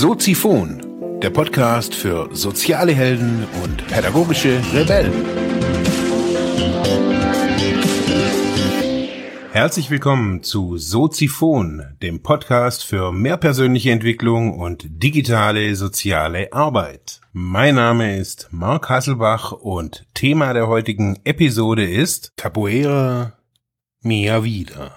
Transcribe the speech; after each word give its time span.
Soziphon, 0.00 0.80
der 1.20 1.30
Podcast 1.30 1.92
für 1.92 2.28
soziale 2.32 2.92
Helden 2.92 3.44
und 3.64 3.84
pädagogische 3.88 4.62
Rebellen. 4.72 5.12
Herzlich 9.50 9.90
willkommen 9.90 10.44
zu 10.44 10.76
Soziphon, 10.76 11.82
dem 12.00 12.22
Podcast 12.22 12.84
für 12.84 13.10
mehr 13.10 13.38
persönliche 13.38 13.90
Entwicklung 13.90 14.56
und 14.56 14.86
digitale 14.88 15.74
soziale 15.74 16.52
Arbeit. 16.52 17.20
Mein 17.32 17.74
Name 17.74 18.18
ist 18.18 18.50
Marc 18.52 18.88
Hasselbach 18.88 19.50
und 19.50 20.06
Thema 20.14 20.52
der 20.52 20.68
heutigen 20.68 21.18
Episode 21.24 21.90
ist 21.90 22.36
Capoeira 22.36 23.32
Mia 24.02 24.44
Vida. 24.44 24.92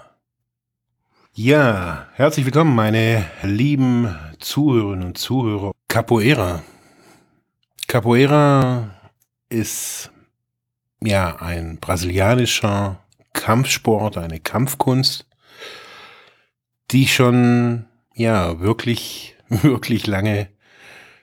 Ja, 1.34 2.08
herzlich 2.14 2.44
willkommen, 2.44 2.76
meine 2.76 3.24
lieben 3.42 4.14
Zuhörerinnen 4.42 5.06
und 5.06 5.18
Zuhörer. 5.18 5.72
Capoeira. 5.88 6.62
Capoeira 7.86 8.90
ist 9.48 10.10
ja 11.00 11.36
ein 11.36 11.78
brasilianischer 11.78 13.00
Kampfsport, 13.32 14.18
eine 14.18 14.40
Kampfkunst, 14.40 15.26
die 16.90 17.02
ich 17.02 17.14
schon 17.14 17.86
ja 18.14 18.60
wirklich, 18.60 19.36
wirklich 19.48 20.06
lange 20.06 20.48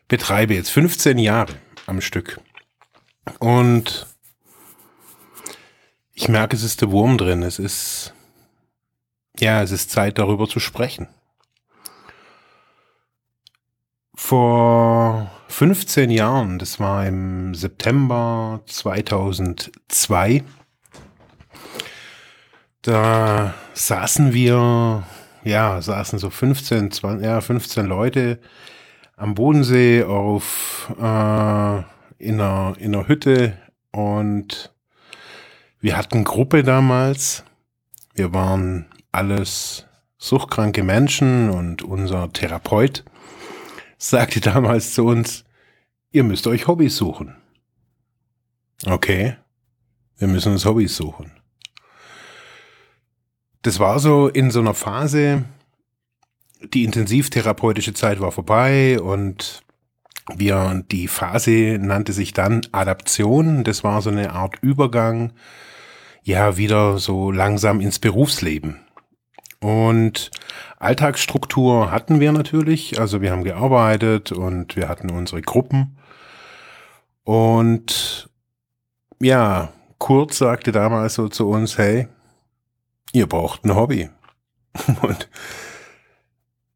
betreibe. 0.08 0.56
Jetzt 0.56 0.70
15 0.72 1.18
Jahre 1.18 1.54
am 1.86 2.02
Stück. 2.02 2.40
Und 3.40 4.08
ich 6.14 6.28
merke, 6.28 6.56
es 6.56 6.64
ist 6.64 6.82
der 6.82 6.92
Wurm 6.92 7.18
drin. 7.18 7.44
Es 7.44 7.60
ist 7.60 8.14
ja, 9.40 9.62
es 9.62 9.72
ist 9.72 9.92
Zeit, 9.92 10.18
darüber 10.18 10.48
zu 10.48 10.60
sprechen. 10.60 11.08
Vor 14.22 15.32
15 15.48 16.12
Jahren, 16.12 16.60
das 16.60 16.80
war 16.80 17.08
im 17.08 17.56
September 17.56 18.62
2002, 18.68 20.44
da 22.84 23.56
saßen 23.74 24.34
wir, 24.34 25.04
ja, 25.44 25.82
saßen 25.82 26.20
so 26.20 26.30
15, 26.30 26.92
20, 26.92 27.26
ja, 27.26 27.42
15 27.42 27.86
Leute 27.88 28.40
am 29.16 29.34
Bodensee 29.34 30.04
auf, 30.04 30.94
äh, 31.00 31.80
in, 32.20 32.40
einer, 32.40 32.76
in 32.78 32.94
einer 32.94 33.08
Hütte 33.08 33.58
und 33.92 34.76
wir 35.80 35.98
hatten 35.98 36.24
Gruppe 36.24 36.62
damals. 36.62 37.46
Wir 38.14 38.32
waren 38.34 38.86
alles 39.12 39.88
suchtkranke 40.18 40.84
Menschen 40.84 41.50
und 41.50 41.82
unser 41.82 42.32
Therapeut 42.32 43.06
sagte 44.00 44.42
damals 44.42 44.94
zu 44.96 45.06
uns, 45.06 45.44
ihr 46.12 46.24
müsst 46.24 46.48
euch 46.48 46.68
Hobbys 46.68 46.96
suchen. 46.96 47.36
Okay, 48.86 49.36
wir 50.18 50.28
müssen 50.28 50.54
uns 50.54 50.66
Hobbys 50.66 50.96
suchen. 50.96 51.32
Das 53.62 53.78
war 53.80 54.00
so 54.00 54.30
in 54.30 54.52
so 54.52 54.62
einer 54.62 54.74
Phase, 54.74 55.44
die 56.74 56.86
intensivtherapeutische 56.86 57.94
Zeit 57.94 58.22
war 58.22 58.32
vorbei 58.32 59.00
und 59.00 59.64
wir, 60.34 60.84
die 60.92 61.08
Phase 61.08 61.78
nannte 61.80 62.14
sich 62.14 62.34
dann 62.34 62.62
Adaption. 62.72 63.64
Das 63.64 63.84
war 63.84 64.02
so 64.02 64.10
eine 64.10 64.32
Art 64.32 64.58
Übergang, 64.62 65.34
ja, 66.24 66.56
wieder 66.58 67.00
so 67.00 67.32
langsam 67.32 67.82
ins 67.82 68.00
Berufsleben. 68.00 68.80
Und 69.60 70.32
Alltagsstruktur 70.78 71.92
hatten 71.92 72.20
wir 72.20 72.32
natürlich. 72.32 73.00
Also 73.00 73.22
wir 73.22 73.32
haben 73.32 73.44
gearbeitet 73.44 74.32
und 74.32 74.76
wir 74.76 74.88
hatten 74.88 75.10
unsere 75.12 75.42
Gruppen. 75.42 75.98
Und 77.24 78.30
ja, 79.20 79.74
Kurt 79.98 80.34
sagte 80.34 80.72
damals 80.72 81.16
so 81.16 81.28
zu 81.28 81.50
uns, 81.50 81.78
hey, 81.78 82.08
ihr 83.12 83.28
braucht 83.28 83.66
ein 83.66 83.76
Hobby. 83.76 84.10
Und 85.02 85.30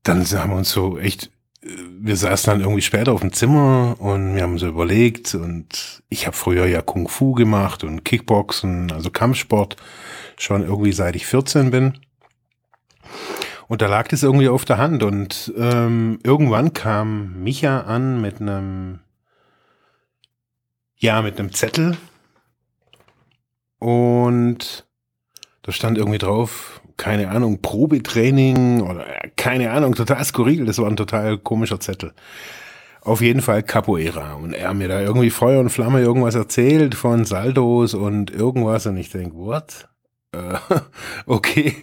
dann 0.04 0.26
haben 0.26 0.52
wir 0.52 0.58
uns 0.58 0.72
so 0.72 1.00
echt, 1.00 1.32
wir 1.62 2.18
saßen 2.18 2.52
dann 2.52 2.62
irgendwie 2.62 2.82
später 2.82 3.14
auf 3.14 3.22
dem 3.22 3.32
Zimmer 3.32 3.96
und 4.00 4.36
wir 4.36 4.44
haben 4.44 4.58
so 4.58 4.68
überlegt 4.68 5.34
und 5.34 6.04
ich 6.10 6.28
habe 6.28 6.36
früher 6.36 6.66
ja 6.66 6.82
Kung 6.82 7.08
Fu 7.08 7.32
gemacht 7.32 7.86
und 7.86 8.04
Kickboxen, 8.04 8.92
also 8.92 9.10
Kampfsport, 9.10 9.78
schon 10.38 10.64
irgendwie 10.64 10.92
seit 10.92 11.16
ich 11.16 11.26
14 11.26 11.72
bin. 11.72 12.00
Und 13.74 13.82
da 13.82 13.88
lag 13.88 14.08
das 14.08 14.22
irgendwie 14.22 14.50
auf 14.50 14.66
der 14.66 14.78
Hand. 14.78 15.02
Und 15.02 15.52
ähm, 15.58 16.20
irgendwann 16.24 16.74
kam 16.74 17.42
Micha 17.42 17.80
an 17.80 18.22
mit 18.22 18.40
einem, 18.40 19.00
ja, 20.96 21.24
mit 21.24 21.40
einem 21.40 21.52
Zettel. 21.54 21.98
Und 23.80 24.86
da 25.64 25.72
stand 25.72 25.98
irgendwie 25.98 26.20
drauf, 26.20 26.82
keine 26.98 27.32
Ahnung, 27.32 27.64
Probetraining 27.64 28.82
oder 28.82 29.08
keine 29.38 29.72
Ahnung, 29.72 29.96
total 29.96 30.24
skurril. 30.24 30.66
Das 30.66 30.78
war 30.78 30.88
ein 30.88 30.96
total 30.96 31.40
komischer 31.40 31.80
Zettel. 31.80 32.14
Auf 33.02 33.22
jeden 33.22 33.42
Fall 33.42 33.64
Capoeira. 33.64 34.36
Und 34.36 34.54
er 34.54 34.76
mir 34.76 34.88
da 34.88 35.02
irgendwie 35.02 35.32
Feuer 35.32 35.60
und 35.60 35.72
Flamme 35.72 36.00
irgendwas 36.00 36.36
erzählt 36.36 36.94
von 36.94 37.26
Saldos 37.26 37.96
und 37.96 38.30
irgendwas. 38.30 38.86
Und 38.86 38.98
ich 38.98 39.10
denke, 39.10 39.36
what? 39.36 39.90
Äh, 40.32 40.60
okay. 41.26 41.74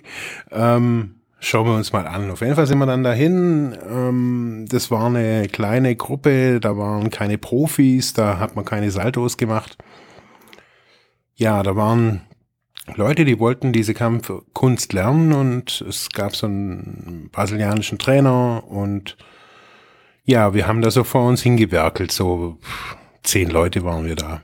Ähm, 0.52 1.16
Schauen 1.42 1.66
wir 1.66 1.74
uns 1.74 1.92
mal 1.92 2.06
an. 2.06 2.30
Auf 2.30 2.42
jeden 2.42 2.54
Fall 2.54 2.66
sind 2.66 2.78
wir 2.78 2.86
dann 2.86 3.02
dahin. 3.02 3.74
Ähm, 3.88 4.66
das 4.68 4.90
war 4.90 5.06
eine 5.06 5.48
kleine 5.48 5.96
Gruppe, 5.96 6.60
da 6.60 6.76
waren 6.76 7.08
keine 7.10 7.38
Profis, 7.38 8.12
da 8.12 8.38
hat 8.38 8.56
man 8.56 8.66
keine 8.66 8.90
Saltos 8.90 9.38
gemacht. 9.38 9.78
Ja, 11.34 11.62
da 11.62 11.74
waren 11.76 12.20
Leute, 12.94 13.24
die 13.24 13.38
wollten 13.38 13.72
diese 13.72 13.94
Kampfkunst 13.94 14.92
lernen 14.92 15.32
und 15.32 15.80
es 15.88 16.10
gab 16.10 16.36
so 16.36 16.46
einen 16.46 17.30
brasilianischen 17.32 17.98
Trainer 17.98 18.64
und 18.66 19.16
ja, 20.24 20.52
wir 20.52 20.66
haben 20.66 20.82
da 20.82 20.90
so 20.90 21.04
vor 21.04 21.26
uns 21.26 21.42
hingewerkelt, 21.42 22.12
so 22.12 22.58
zehn 23.22 23.48
Leute 23.48 23.82
waren 23.82 24.04
wir 24.04 24.16
da. 24.16 24.42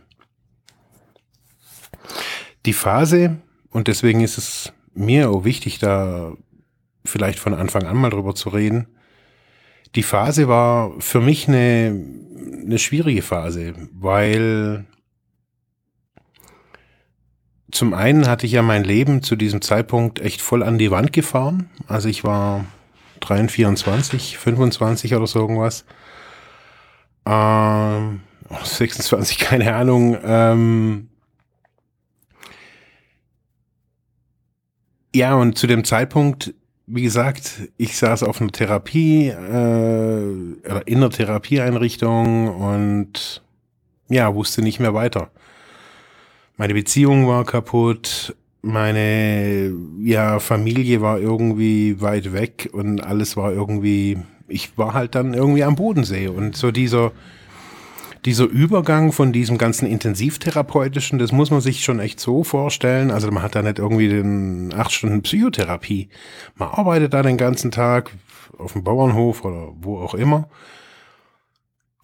Die 2.64 2.72
Phase, 2.72 3.36
und 3.68 3.88
deswegen 3.88 4.22
ist 4.22 4.38
es 4.38 4.72
mir 4.94 5.30
auch 5.30 5.44
wichtig, 5.44 5.78
da 5.78 6.32
vielleicht 7.06 7.38
von 7.38 7.54
Anfang 7.54 7.84
an 7.86 7.96
mal 7.96 8.10
drüber 8.10 8.34
zu 8.34 8.48
reden. 8.50 8.86
Die 9.94 10.02
Phase 10.02 10.48
war 10.48 10.92
für 11.00 11.20
mich 11.20 11.48
eine, 11.48 12.04
eine 12.64 12.78
schwierige 12.78 13.22
Phase, 13.22 13.74
weil 13.92 14.84
zum 17.70 17.94
einen 17.94 18.28
hatte 18.28 18.46
ich 18.46 18.52
ja 18.52 18.62
mein 18.62 18.84
Leben 18.84 19.22
zu 19.22 19.36
diesem 19.36 19.60
Zeitpunkt 19.60 20.20
echt 20.20 20.40
voll 20.40 20.62
an 20.62 20.78
die 20.78 20.90
Wand 20.90 21.12
gefahren. 21.12 21.68
Also 21.88 22.08
ich 22.08 22.24
war 22.24 22.64
23, 23.20 23.58
24, 24.38 24.38
25 24.38 25.14
oder 25.14 25.26
so 25.26 25.40
irgendwas. 25.40 25.84
Ähm, 27.26 28.20
26, 28.62 29.38
keine 29.38 29.74
Ahnung. 29.74 30.16
Ähm, 30.22 31.08
ja, 35.14 35.34
und 35.34 35.58
zu 35.58 35.66
dem 35.66 35.84
Zeitpunkt 35.84 36.54
wie 36.86 37.02
gesagt, 37.02 37.62
ich 37.76 37.96
saß 37.96 38.22
auf 38.22 38.40
einer 38.40 38.52
Therapie, 38.52 39.28
äh, 39.28 39.32
oder 40.64 40.86
in 40.86 40.98
einer 40.98 41.10
Therapieeinrichtung 41.10 42.48
und 42.48 43.42
ja, 44.08 44.34
wusste 44.34 44.62
nicht 44.62 44.78
mehr 44.78 44.94
weiter. 44.94 45.30
Meine 46.56 46.74
Beziehung 46.74 47.26
war 47.26 47.44
kaputt, 47.44 48.36
meine 48.62 49.72
ja, 50.02 50.38
Familie 50.38 51.00
war 51.00 51.18
irgendwie 51.18 52.00
weit 52.00 52.32
weg 52.32 52.70
und 52.72 53.00
alles 53.02 53.36
war 53.36 53.52
irgendwie, 53.52 54.18
ich 54.48 54.78
war 54.78 54.94
halt 54.94 55.14
dann 55.14 55.34
irgendwie 55.34 55.64
am 55.64 55.76
Bodensee 55.76 56.28
und 56.28 56.56
so 56.56 56.70
dieser, 56.70 57.12
dieser 58.26 58.44
Übergang 58.44 59.12
von 59.12 59.32
diesem 59.32 59.56
ganzen 59.56 59.86
intensivtherapeutischen, 59.86 61.18
das 61.18 61.32
muss 61.32 61.50
man 61.50 61.60
sich 61.60 61.84
schon 61.84 62.00
echt 62.00 62.20
so 62.20 62.44
vorstellen. 62.44 63.10
Also 63.10 63.30
man 63.30 63.42
hat 63.42 63.54
da 63.54 63.62
nicht 63.62 63.78
irgendwie 63.78 64.08
den 64.08 64.74
acht 64.74 64.92
Stunden 64.92 65.22
Psychotherapie. 65.22 66.08
Man 66.56 66.68
arbeitet 66.68 67.14
da 67.14 67.22
den 67.22 67.36
ganzen 67.36 67.70
Tag 67.70 68.10
auf 68.58 68.72
dem 68.72 68.84
Bauernhof 68.84 69.44
oder 69.44 69.68
wo 69.80 69.98
auch 70.00 70.14
immer 70.14 70.48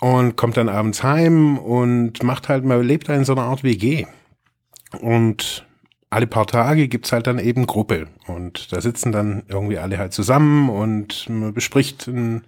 und 0.01 0.37
kommt 0.37 0.57
dann 0.57 0.69
abends 0.69 1.03
heim 1.03 1.59
und 1.59 2.23
macht 2.23 2.49
halt, 2.49 2.65
man 2.65 2.83
lebt 2.83 3.09
da 3.09 3.15
in 3.15 3.25
so 3.25 3.33
einer 3.35 3.43
Art 3.43 3.63
WG. 3.63 4.07
Und 5.01 5.65
alle 6.11 6.27
paar 6.27 6.47
Tage 6.47 6.89
gibt's 6.89 7.13
halt 7.13 7.29
dann 7.29 7.39
eben 7.39 7.67
Gruppe. 7.67 8.09
Und 8.27 8.73
da 8.73 8.81
sitzen 8.81 9.13
dann 9.13 9.45
irgendwie 9.49 9.79
alle 9.79 9.99
halt 9.99 10.13
zusammen 10.13 10.71
und 10.71 11.29
man 11.29 11.55
bespricht 11.55 12.09
ein 12.09 12.43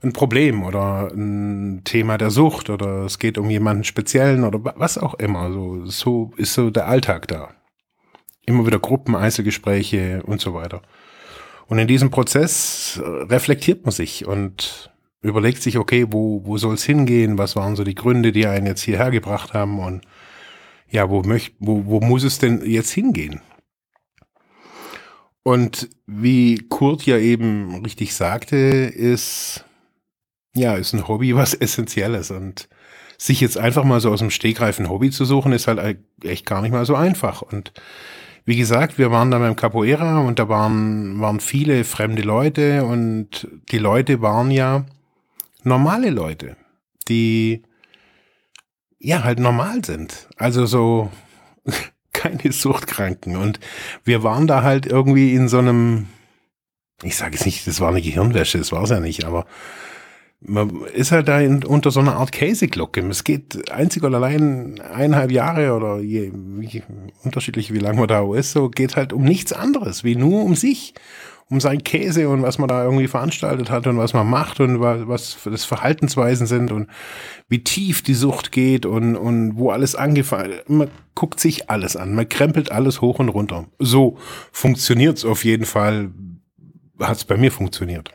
ein 0.00 0.12
Problem 0.12 0.62
oder 0.62 1.10
ein 1.12 1.82
Thema 1.84 2.18
der 2.18 2.30
Sucht 2.30 2.70
oder 2.70 3.04
es 3.04 3.18
geht 3.18 3.38
um 3.38 3.50
jemanden 3.50 3.84
speziellen 3.84 4.44
oder 4.44 4.60
was 4.76 4.98
auch 4.98 5.14
immer. 5.14 5.52
So, 5.52 5.86
so 5.86 6.32
ist 6.36 6.54
so 6.54 6.70
der 6.70 6.86
Alltag 6.86 7.28
da. 7.28 7.50
Immer 8.46 8.66
wieder 8.66 8.78
Gruppen, 8.78 9.14
Einzelgespräche 9.14 10.22
und 10.24 10.40
so 10.40 10.54
weiter. 10.54 10.82
Und 11.66 11.78
in 11.78 11.88
diesem 11.88 12.10
Prozess 12.10 12.98
äh, 13.02 13.06
reflektiert 13.06 13.84
man 13.84 13.92
sich 13.92 14.26
und 14.26 14.90
überlegt 15.20 15.62
sich, 15.62 15.78
okay, 15.78 16.06
wo, 16.08 16.44
wo 16.44 16.56
soll 16.56 16.74
es 16.74 16.84
hingehen? 16.84 17.36
Was 17.36 17.56
waren 17.56 17.76
so 17.76 17.84
die 17.84 17.94
Gründe, 17.94 18.32
die 18.32 18.46
einen 18.46 18.66
jetzt 18.66 18.82
hierher 18.82 19.10
gebracht 19.10 19.52
haben? 19.52 19.78
Und 19.80 20.02
ja, 20.88 21.10
wo, 21.10 21.22
möcht, 21.22 21.54
wo, 21.58 21.84
wo 21.86 22.00
muss 22.00 22.22
es 22.22 22.38
denn 22.38 22.62
jetzt 22.64 22.90
hingehen? 22.90 23.42
Und 25.42 25.90
wie 26.06 26.58
Kurt 26.68 27.04
ja 27.04 27.18
eben 27.18 27.82
richtig 27.84 28.14
sagte, 28.14 28.56
ist, 28.56 29.64
ja, 30.54 30.74
ist 30.74 30.92
ein 30.92 31.08
Hobby 31.08 31.34
was 31.34 31.54
Essentielles. 31.60 32.30
Und 32.30 32.68
sich 33.18 33.40
jetzt 33.40 33.58
einfach 33.58 33.84
mal 33.84 34.00
so 34.00 34.12
aus 34.12 34.20
dem 34.20 34.30
Stegreif 34.30 34.78
ein 34.78 34.88
Hobby 34.88 35.10
zu 35.10 35.24
suchen, 35.24 35.52
ist 35.52 35.66
halt 35.66 35.98
echt 36.22 36.46
gar 36.46 36.62
nicht 36.62 36.70
mal 36.70 36.86
so 36.86 36.94
einfach. 36.94 37.42
Und 37.42 37.72
wie 38.44 38.56
gesagt, 38.56 38.96
wir 38.96 39.10
waren 39.10 39.30
da 39.30 39.38
beim 39.38 39.56
Capoeira 39.56 40.20
und 40.20 40.38
da 40.38 40.48
waren, 40.48 41.20
waren 41.20 41.40
viele 41.40 41.84
fremde 41.84 42.22
Leute 42.22 42.84
und 42.84 43.48
die 43.70 43.78
Leute 43.78 44.22
waren 44.22 44.50
ja 44.50 44.86
normale 45.64 46.10
Leute, 46.10 46.56
die 47.08 47.62
ja 48.98 49.24
halt 49.24 49.40
normal 49.40 49.84
sind. 49.84 50.28
Also 50.36 50.64
so 50.66 51.10
keine 52.12 52.52
Suchtkranken. 52.52 53.36
Und 53.36 53.60
wir 54.04 54.22
waren 54.22 54.46
da 54.46 54.62
halt 54.62 54.86
irgendwie 54.86 55.34
in 55.34 55.48
so 55.48 55.58
einem, 55.58 56.06
ich 57.02 57.16
sage 57.16 57.34
es 57.34 57.44
nicht, 57.44 57.66
das 57.66 57.80
war 57.80 57.90
eine 57.90 58.00
Gehirnwäsche, 58.00 58.58
das 58.58 58.72
war 58.72 58.84
es 58.84 58.90
ja 58.90 59.00
nicht, 59.00 59.24
aber 59.24 59.44
man 60.40 60.84
ist 60.94 61.10
halt 61.10 61.28
da 61.28 61.40
in, 61.40 61.64
unter 61.64 61.90
so 61.90 62.00
einer 62.00 62.16
Art 62.16 62.32
Käseglocke. 62.32 63.00
Es 63.08 63.24
geht 63.24 63.70
einzig 63.70 64.04
und 64.04 64.14
allein 64.14 64.80
eineinhalb 64.80 65.32
Jahre 65.32 65.74
oder 65.74 65.98
je, 65.98 66.30
wie, 66.32 66.82
unterschiedlich, 67.24 67.72
wie 67.72 67.78
lange 67.78 67.98
man 67.98 68.08
da 68.08 68.34
ist, 68.34 68.52
so 68.52 68.68
geht 68.68 68.96
halt 68.96 69.12
um 69.12 69.24
nichts 69.24 69.52
anderes, 69.52 70.04
wie 70.04 70.14
nur 70.14 70.44
um 70.44 70.54
sich, 70.54 70.94
um 71.50 71.60
sein 71.60 71.82
Käse 71.82 72.28
und 72.28 72.42
was 72.42 72.58
man 72.58 72.68
da 72.68 72.84
irgendwie 72.84 73.08
veranstaltet 73.08 73.70
hat 73.70 73.86
und 73.88 73.98
was 73.98 74.12
man 74.12 74.28
macht 74.28 74.60
und 74.60 74.80
was, 74.80 75.08
was 75.08 75.38
das 75.44 75.64
Verhaltensweisen 75.64 76.46
sind 76.46 76.70
und 76.70 76.88
wie 77.48 77.64
tief 77.64 78.02
die 78.02 78.14
Sucht 78.14 78.52
geht 78.52 78.86
und, 78.86 79.16
und 79.16 79.56
wo 79.56 79.70
alles 79.70 79.96
angefangen 79.96 80.52
Man 80.68 80.88
guckt 81.14 81.40
sich 81.40 81.68
alles 81.68 81.96
an, 81.96 82.14
man 82.14 82.28
krempelt 82.28 82.70
alles 82.70 83.00
hoch 83.00 83.18
und 83.18 83.30
runter. 83.30 83.66
So 83.80 84.18
funktioniert's 84.52 85.24
auf 85.24 85.44
jeden 85.44 85.64
Fall, 85.64 86.10
hat's 87.00 87.24
bei 87.24 87.36
mir 87.36 87.50
funktioniert. 87.50 88.12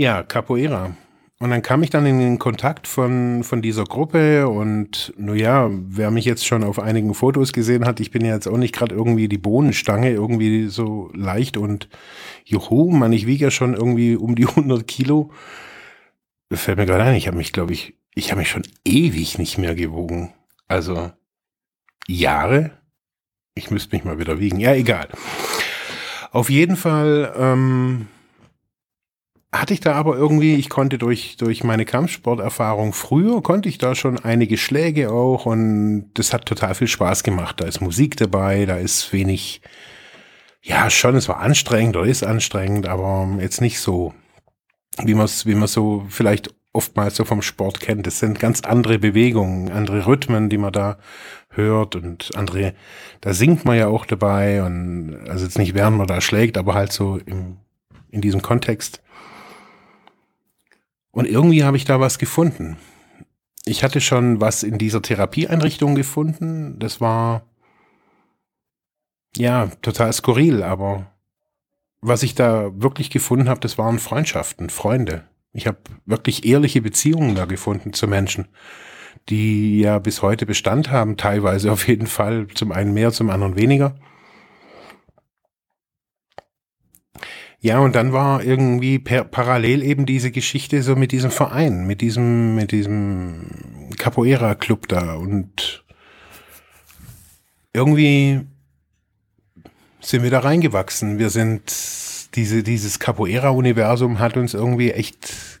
Ja, 0.00 0.22
Capoeira. 0.22 0.96
Und 1.40 1.50
dann 1.50 1.60
kam 1.60 1.82
ich 1.82 1.90
dann 1.90 2.06
in 2.06 2.18
den 2.20 2.38
Kontakt 2.38 2.86
von, 2.86 3.44
von 3.44 3.60
dieser 3.60 3.84
Gruppe 3.84 4.48
und 4.48 5.12
naja, 5.18 5.68
wer 5.70 6.10
mich 6.10 6.24
jetzt 6.24 6.46
schon 6.46 6.64
auf 6.64 6.78
einigen 6.78 7.12
Fotos 7.12 7.52
gesehen 7.52 7.84
hat, 7.84 8.00
ich 8.00 8.10
bin 8.10 8.24
ja 8.24 8.32
jetzt 8.32 8.48
auch 8.48 8.56
nicht 8.56 8.74
gerade 8.74 8.94
irgendwie 8.94 9.28
die 9.28 9.36
Bohnenstange, 9.36 10.08
irgendwie 10.10 10.68
so 10.68 11.10
leicht 11.12 11.58
und 11.58 11.90
juhu, 12.46 12.90
man, 12.90 13.12
ich 13.12 13.26
wiege 13.26 13.44
ja 13.44 13.50
schon 13.50 13.74
irgendwie 13.74 14.16
um 14.16 14.36
die 14.36 14.46
100 14.48 14.86
Kilo. 14.88 15.32
Das 16.48 16.62
fällt 16.62 16.78
mir 16.78 16.86
gerade 16.86 17.04
ein, 17.04 17.16
ich 17.16 17.26
habe 17.26 17.36
mich, 17.36 17.52
glaube 17.52 17.74
ich, 17.74 17.92
ich 18.14 18.30
habe 18.30 18.38
mich 18.38 18.48
schon 18.48 18.62
ewig 18.86 19.36
nicht 19.36 19.58
mehr 19.58 19.74
gewogen. 19.74 20.32
Also 20.66 21.12
Jahre? 22.08 22.70
Ich 23.54 23.70
müsste 23.70 23.94
mich 23.94 24.06
mal 24.06 24.18
wieder 24.18 24.40
wiegen. 24.40 24.60
Ja, 24.60 24.72
egal. 24.72 25.08
Auf 26.32 26.48
jeden 26.48 26.76
Fall, 26.76 27.34
ähm, 27.36 28.06
hatte 29.52 29.74
ich 29.74 29.80
da 29.80 29.94
aber 29.94 30.16
irgendwie, 30.16 30.54
ich 30.54 30.68
konnte 30.68 30.96
durch, 30.96 31.36
durch 31.36 31.64
meine 31.64 31.84
Kampfsporterfahrung 31.84 32.92
früher, 32.92 33.42
konnte 33.42 33.68
ich 33.68 33.78
da 33.78 33.96
schon 33.96 34.18
einige 34.18 34.56
Schläge 34.56 35.10
auch 35.10 35.46
und 35.46 36.10
das 36.14 36.32
hat 36.32 36.46
total 36.46 36.74
viel 36.74 36.86
Spaß 36.86 37.24
gemacht. 37.24 37.60
Da 37.60 37.66
ist 37.66 37.80
Musik 37.80 38.16
dabei, 38.16 38.64
da 38.64 38.76
ist 38.76 39.12
wenig, 39.12 39.60
ja 40.62 40.88
schon, 40.88 41.16
es 41.16 41.28
war 41.28 41.40
anstrengend 41.40 41.96
oder 41.96 42.06
ist 42.06 42.22
anstrengend, 42.22 42.86
aber 42.86 43.28
jetzt 43.40 43.60
nicht 43.60 43.80
so, 43.80 44.14
wie 45.02 45.14
man 45.14 45.24
es 45.24 45.46
wie 45.46 45.66
so 45.66 46.06
vielleicht 46.08 46.54
oftmals 46.72 47.16
so 47.16 47.24
vom 47.24 47.42
Sport 47.42 47.80
kennt. 47.80 48.06
Das 48.06 48.20
sind 48.20 48.38
ganz 48.38 48.60
andere 48.60 49.00
Bewegungen, 49.00 49.72
andere 49.72 50.06
Rhythmen, 50.06 50.48
die 50.48 50.58
man 50.58 50.72
da 50.72 50.98
hört 51.48 51.96
und 51.96 52.30
andere, 52.36 52.74
da 53.20 53.34
singt 53.34 53.64
man 53.64 53.76
ja 53.76 53.88
auch 53.88 54.06
dabei 54.06 54.62
und 54.62 55.28
also 55.28 55.44
jetzt 55.44 55.58
nicht 55.58 55.74
während 55.74 55.96
man 55.96 56.06
da 56.06 56.20
schlägt, 56.20 56.56
aber 56.56 56.74
halt 56.74 56.92
so 56.92 57.18
im, 57.26 57.56
in 58.10 58.20
diesem 58.20 58.42
Kontext. 58.42 59.02
Und 61.12 61.26
irgendwie 61.26 61.64
habe 61.64 61.76
ich 61.76 61.84
da 61.84 62.00
was 62.00 62.18
gefunden. 62.18 62.76
Ich 63.64 63.84
hatte 63.84 64.00
schon 64.00 64.40
was 64.40 64.62
in 64.62 64.78
dieser 64.78 65.02
Therapieeinrichtung 65.02 65.94
gefunden. 65.94 66.78
Das 66.78 67.00
war 67.00 67.42
ja 69.36 69.66
total 69.82 70.12
skurril, 70.12 70.62
aber 70.62 71.06
was 72.00 72.22
ich 72.22 72.34
da 72.34 72.70
wirklich 72.74 73.10
gefunden 73.10 73.48
habe, 73.48 73.60
das 73.60 73.76
waren 73.76 73.98
Freundschaften, 73.98 74.70
Freunde. 74.70 75.24
Ich 75.52 75.66
habe 75.66 75.78
wirklich 76.06 76.46
ehrliche 76.46 76.80
Beziehungen 76.80 77.34
da 77.34 77.44
gefunden 77.44 77.92
zu 77.92 78.06
Menschen, 78.06 78.48
die 79.28 79.80
ja 79.80 79.98
bis 79.98 80.22
heute 80.22 80.46
Bestand 80.46 80.90
haben, 80.90 81.16
teilweise 81.16 81.72
auf 81.72 81.86
jeden 81.88 82.06
Fall, 82.06 82.46
zum 82.54 82.72
einen 82.72 82.94
mehr, 82.94 83.12
zum 83.12 83.30
anderen 83.30 83.56
weniger. 83.56 83.96
Ja, 87.62 87.78
und 87.80 87.94
dann 87.94 88.12
war 88.12 88.42
irgendwie 88.42 88.98
per, 88.98 89.24
parallel 89.24 89.82
eben 89.82 90.06
diese 90.06 90.30
Geschichte 90.30 90.82
so 90.82 90.96
mit 90.96 91.12
diesem 91.12 91.30
Verein, 91.30 91.86
mit 91.86 92.00
diesem, 92.00 92.54
mit 92.54 92.72
diesem 92.72 93.90
Capoeira-Club 93.98 94.88
da 94.88 95.14
und 95.14 95.84
irgendwie 97.74 98.40
sind 100.00 100.22
wir 100.22 100.30
da 100.30 100.40
reingewachsen. 100.40 101.18
Wir 101.18 101.28
sind, 101.28 101.70
diese, 102.34 102.62
dieses 102.62 102.98
Capoeira-Universum 102.98 104.18
hat 104.18 104.38
uns 104.38 104.54
irgendwie 104.54 104.92
echt 104.92 105.60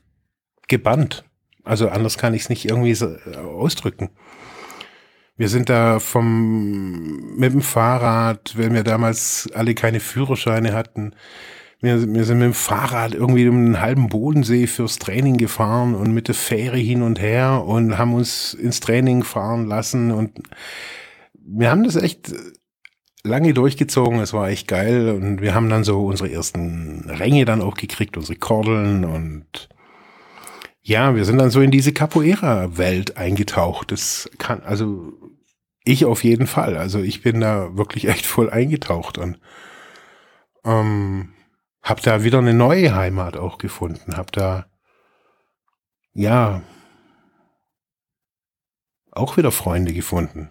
gebannt. 0.68 1.24
Also 1.64 1.90
anders 1.90 2.16
kann 2.16 2.32
ich 2.32 2.42
es 2.42 2.48
nicht 2.48 2.64
irgendwie 2.64 2.94
so 2.94 3.14
ausdrücken. 3.36 4.08
Wir 5.36 5.48
sind 5.48 5.68
da 5.68 6.00
vom, 6.00 7.36
mit 7.36 7.52
dem 7.52 7.62
Fahrrad, 7.62 8.54
weil 8.56 8.72
wir 8.72 8.84
damals 8.84 9.48
alle 9.54 9.74
keine 9.74 10.00
Führerscheine 10.00 10.72
hatten, 10.72 11.14
wir, 11.80 12.12
wir 12.12 12.24
sind 12.24 12.38
mit 12.38 12.46
dem 12.46 12.54
Fahrrad 12.54 13.14
irgendwie 13.14 13.48
um 13.48 13.56
einen 13.56 13.80
halben 13.80 14.08
Bodensee 14.08 14.66
fürs 14.66 14.98
Training 14.98 15.38
gefahren 15.38 15.94
und 15.94 16.12
mit 16.12 16.28
der 16.28 16.34
Fähre 16.34 16.76
hin 16.76 17.02
und 17.02 17.20
her 17.20 17.64
und 17.66 17.96
haben 17.96 18.14
uns 18.14 18.54
ins 18.54 18.80
Training 18.80 19.24
fahren 19.24 19.66
lassen 19.66 20.10
und 20.10 20.40
wir 21.34 21.70
haben 21.70 21.84
das 21.84 21.96
echt 21.96 22.32
lange 23.22 23.54
durchgezogen. 23.54 24.20
Es 24.20 24.32
war 24.32 24.48
echt 24.48 24.68
geil 24.68 25.10
und 25.10 25.40
wir 25.40 25.54
haben 25.54 25.68
dann 25.68 25.84
so 25.84 26.06
unsere 26.06 26.30
ersten 26.30 27.08
Ränge 27.08 27.44
dann 27.44 27.62
auch 27.62 27.74
gekriegt, 27.74 28.16
unsere 28.16 28.38
Kordeln 28.38 29.04
und 29.04 29.68
ja, 30.82 31.14
wir 31.14 31.24
sind 31.24 31.38
dann 31.38 31.50
so 31.50 31.60
in 31.60 31.70
diese 31.70 31.92
Capoeira-Welt 31.92 33.16
eingetaucht. 33.16 33.92
Das 33.92 34.30
kann, 34.38 34.62
also 34.62 35.12
ich 35.84 36.04
auf 36.04 36.24
jeden 36.24 36.46
Fall. 36.46 36.76
Also 36.76 37.00
ich 37.00 37.22
bin 37.22 37.40
da 37.40 37.76
wirklich 37.76 38.08
echt 38.08 38.26
voll 38.26 38.50
eingetaucht 38.50 39.18
und 39.18 39.38
ähm, 40.64 41.30
hab 41.82 42.02
da 42.02 42.24
wieder 42.24 42.38
eine 42.38 42.54
neue 42.54 42.94
Heimat 42.94 43.36
auch 43.36 43.58
gefunden. 43.58 44.16
Hab 44.16 44.32
da, 44.32 44.66
ja, 46.12 46.62
auch 49.12 49.36
wieder 49.36 49.50
Freunde 49.50 49.92
gefunden. 49.92 50.50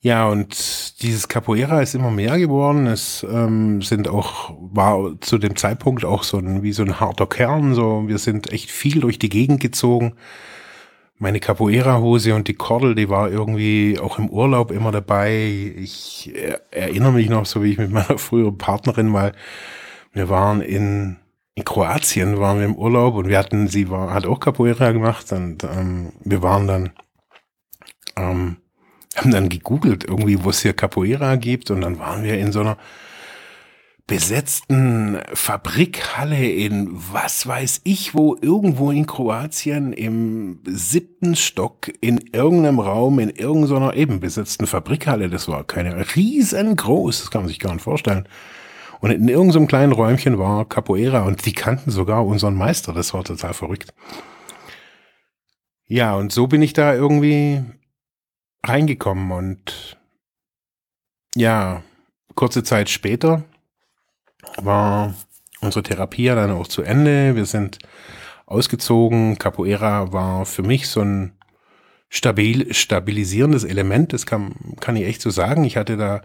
Ja, 0.00 0.28
und 0.28 1.02
dieses 1.02 1.28
Capoeira 1.28 1.80
ist 1.80 1.94
immer 1.94 2.10
mehr 2.10 2.38
geworden. 2.38 2.86
Es 2.86 3.22
ähm, 3.22 3.80
sind 3.80 4.06
auch, 4.06 4.54
war 4.60 5.18
zu 5.22 5.38
dem 5.38 5.56
Zeitpunkt 5.56 6.04
auch 6.04 6.24
so 6.24 6.36
ein, 6.36 6.62
wie 6.62 6.72
so 6.72 6.82
ein 6.82 7.00
harter 7.00 7.26
Kern. 7.26 7.74
So, 7.74 8.06
wir 8.06 8.18
sind 8.18 8.52
echt 8.52 8.70
viel 8.70 9.00
durch 9.00 9.18
die 9.18 9.30
Gegend 9.30 9.60
gezogen 9.60 10.14
meine 11.18 11.40
Capoeira-Hose 11.40 12.34
und 12.34 12.48
die 12.48 12.54
Kordel, 12.54 12.94
die 12.94 13.08
war 13.08 13.30
irgendwie 13.30 13.98
auch 14.00 14.18
im 14.18 14.28
Urlaub 14.28 14.70
immer 14.70 14.90
dabei. 14.90 15.72
Ich 15.76 16.32
erinnere 16.70 17.12
mich 17.12 17.28
noch, 17.28 17.46
so 17.46 17.62
wie 17.62 17.72
ich 17.72 17.78
mit 17.78 17.90
meiner 17.90 18.18
früheren 18.18 18.58
Partnerin 18.58 19.08
mal, 19.08 19.32
wir 20.12 20.28
waren 20.28 20.60
in, 20.60 21.16
in 21.54 21.64
Kroatien, 21.64 22.38
waren 22.38 22.58
wir 22.58 22.66
im 22.66 22.76
Urlaub 22.76 23.14
und 23.14 23.28
wir 23.28 23.38
hatten, 23.38 23.68
sie 23.68 23.90
war, 23.90 24.12
hat 24.12 24.26
auch 24.26 24.40
Capoeira 24.40 24.92
gemacht 24.92 25.30
und 25.32 25.64
ähm, 25.64 26.12
wir 26.24 26.42
waren 26.42 26.66
dann, 26.66 26.90
ähm, 28.16 28.56
haben 29.16 29.30
dann 29.30 29.48
gegoogelt 29.48 30.04
irgendwie, 30.04 30.42
wo 30.42 30.50
es 30.50 30.62
hier 30.62 30.72
Capoeira 30.72 31.36
gibt 31.36 31.70
und 31.70 31.80
dann 31.80 31.98
waren 31.98 32.24
wir 32.24 32.38
in 32.38 32.52
so 32.52 32.60
einer 32.60 32.76
besetzten 34.06 35.18
Fabrikhalle 35.32 36.46
in 36.46 36.90
was 36.92 37.46
weiß 37.46 37.80
ich 37.84 38.14
wo, 38.14 38.36
irgendwo 38.40 38.90
in 38.90 39.06
Kroatien 39.06 39.94
im 39.94 40.60
siebten 40.66 41.34
Stock 41.36 41.90
in 42.02 42.18
irgendeinem 42.32 42.80
Raum 42.80 43.18
in 43.18 43.30
irgendeiner 43.30 43.94
eben 43.94 44.20
besetzten 44.20 44.66
Fabrikhalle. 44.66 45.30
Das 45.30 45.48
war 45.48 45.64
keine 45.64 46.04
riesengroß, 46.14 47.20
das 47.20 47.30
kann 47.30 47.42
man 47.42 47.48
sich 47.48 47.58
gar 47.58 47.72
nicht 47.72 47.82
vorstellen. 47.82 48.28
Und 49.00 49.10
in 49.10 49.28
irgendeinem 49.28 49.66
kleinen 49.66 49.92
Räumchen 49.92 50.38
war 50.38 50.66
Capoeira 50.66 51.22
und 51.22 51.44
die 51.46 51.52
kannten 51.52 51.90
sogar 51.90 52.26
unseren 52.26 52.54
Meister. 52.54 52.92
Das 52.92 53.14
war 53.14 53.24
total 53.24 53.54
verrückt. 53.54 53.94
Ja, 55.86 56.14
und 56.14 56.32
so 56.32 56.46
bin 56.46 56.62
ich 56.62 56.72
da 56.72 56.94
irgendwie 56.94 57.62
reingekommen 58.62 59.30
und 59.32 59.98
ja, 61.34 61.82
kurze 62.34 62.62
Zeit 62.62 62.88
später 62.88 63.44
war 64.56 65.14
unsere 65.60 65.82
Therapie 65.82 66.26
dann 66.26 66.50
auch 66.50 66.68
zu 66.68 66.82
Ende. 66.82 67.36
Wir 67.36 67.46
sind 67.46 67.78
ausgezogen. 68.46 69.38
Capoeira 69.38 70.12
war 70.12 70.46
für 70.46 70.62
mich 70.62 70.88
so 70.88 71.00
ein 71.00 71.32
stabil, 72.08 72.72
stabilisierendes 72.72 73.64
Element. 73.64 74.12
Das 74.12 74.26
kann, 74.26 74.54
kann 74.80 74.96
ich 74.96 75.04
echt 75.04 75.22
so 75.22 75.30
sagen. 75.30 75.64
Ich 75.64 75.76
hatte 75.76 75.96
da 75.96 76.22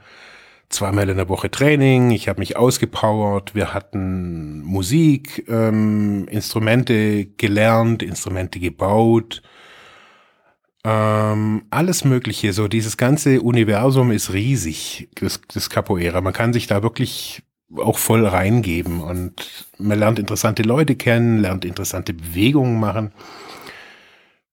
zweimal 0.70 1.10
in 1.10 1.18
der 1.18 1.30
Woche 1.30 1.50
Training, 1.50 2.12
ich 2.12 2.30
habe 2.30 2.40
mich 2.40 2.56
ausgepowert, 2.56 3.56
wir 3.56 3.74
hatten 3.74 4.62
Musik, 4.62 5.46
ähm, 5.50 6.28
Instrumente 6.30 7.26
gelernt, 7.26 8.04
Instrumente 8.04 8.60
gebaut, 8.60 9.42
ähm, 10.84 11.64
alles 11.72 12.06
Mögliche. 12.06 12.54
So 12.54 12.68
dieses 12.68 12.98
ganze 12.98 13.42
Universum 13.42 14.12
ist 14.12 14.32
riesig, 14.32 15.10
das, 15.16 15.42
das 15.54 15.70
Capoeira. 15.70 16.22
Man 16.22 16.34
kann 16.34 16.54
sich 16.54 16.68
da 16.68 16.84
wirklich 16.84 17.42
auch 17.78 17.98
voll 17.98 18.26
reingeben 18.26 19.02
und 19.02 19.68
man 19.78 20.00
lernt 20.00 20.20
interessante 20.20 20.64
Leute 20.64 20.96
kennen, 20.96 21.40
lernt 21.40 21.66
interessante 21.66 22.14
Bewegungen 22.14 22.80
machen 22.80 23.12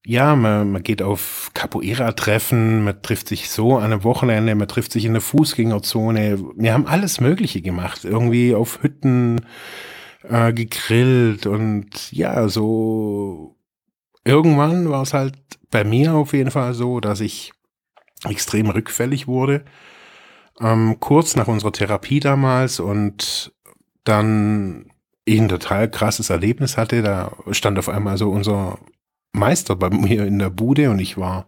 ja, 0.09 0.37
man, 0.37 0.71
man 0.71 0.85
geht 0.85 1.03
auf 1.03 1.51
Capoeira-Treffen, 1.53 2.85
man 2.85 3.03
trifft 3.03 3.27
sich 3.27 3.51
so 3.51 3.77
an 3.77 3.93
einem 3.93 4.05
Wochenende, 4.05 4.55
man 4.55 4.69
trifft 4.69 4.93
sich 4.93 5.05
in 5.05 5.15
der 5.15 5.21
Fußgängerzone. 5.21 6.39
Wir 6.55 6.73
haben 6.75 6.87
alles 6.87 7.21
Mögliche 7.21 7.61
gemacht, 7.61 8.05
irgendwie 8.05 8.55
auf 8.55 8.85
Hütten 8.85 9.41
äh, 10.23 10.53
gegrillt 10.53 11.47
und 11.47 12.13
ja, 12.13 12.49
so 12.49 13.57
irgendwann 14.25 14.89
war 14.91 15.03
es 15.03 15.13
halt 15.13 15.35
bei 15.73 15.83
mir 15.83 16.15
auf 16.15 16.33
jeden 16.35 16.53
Fall 16.53 16.73
so, 16.75 17.01
dass 17.01 17.19
ich 17.19 17.53
extrem 18.29 18.71
rückfällig 18.71 19.27
wurde. 19.27 19.65
Ähm, 20.61 20.97
kurz 21.01 21.37
nach 21.37 21.49
unserer 21.49 21.73
Therapie 21.73 22.21
damals 22.21 22.81
und 22.81 23.53
dann 24.05 24.91
ich 25.27 25.41
ein 25.41 25.49
total 25.49 25.91
krasses 25.91 26.31
Erlebnis 26.31 26.77
hatte. 26.77 27.03
Da 27.03 27.33
stand 27.51 27.79
auf 27.79 27.89
einmal 27.89 28.17
so 28.17 28.31
unser 28.31 28.79
Meister 29.33 29.77
bei 29.77 29.91
mir 29.91 30.25
in 30.25 30.39
der 30.39 30.51
Bude 30.51 30.91
und 30.91 30.99
ich 30.99 31.19
war 31.19 31.47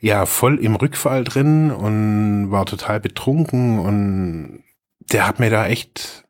ja 0.00 0.26
voll 0.26 0.58
im 0.58 0.76
Rückfall 0.76 1.24
drin 1.24 1.70
und 1.70 2.50
war 2.50 2.66
total 2.66 3.00
betrunken 3.00 3.78
und 3.78 4.64
der 5.12 5.26
hat 5.26 5.38
mir 5.38 5.48
da 5.48 5.66
echt, 5.66 6.24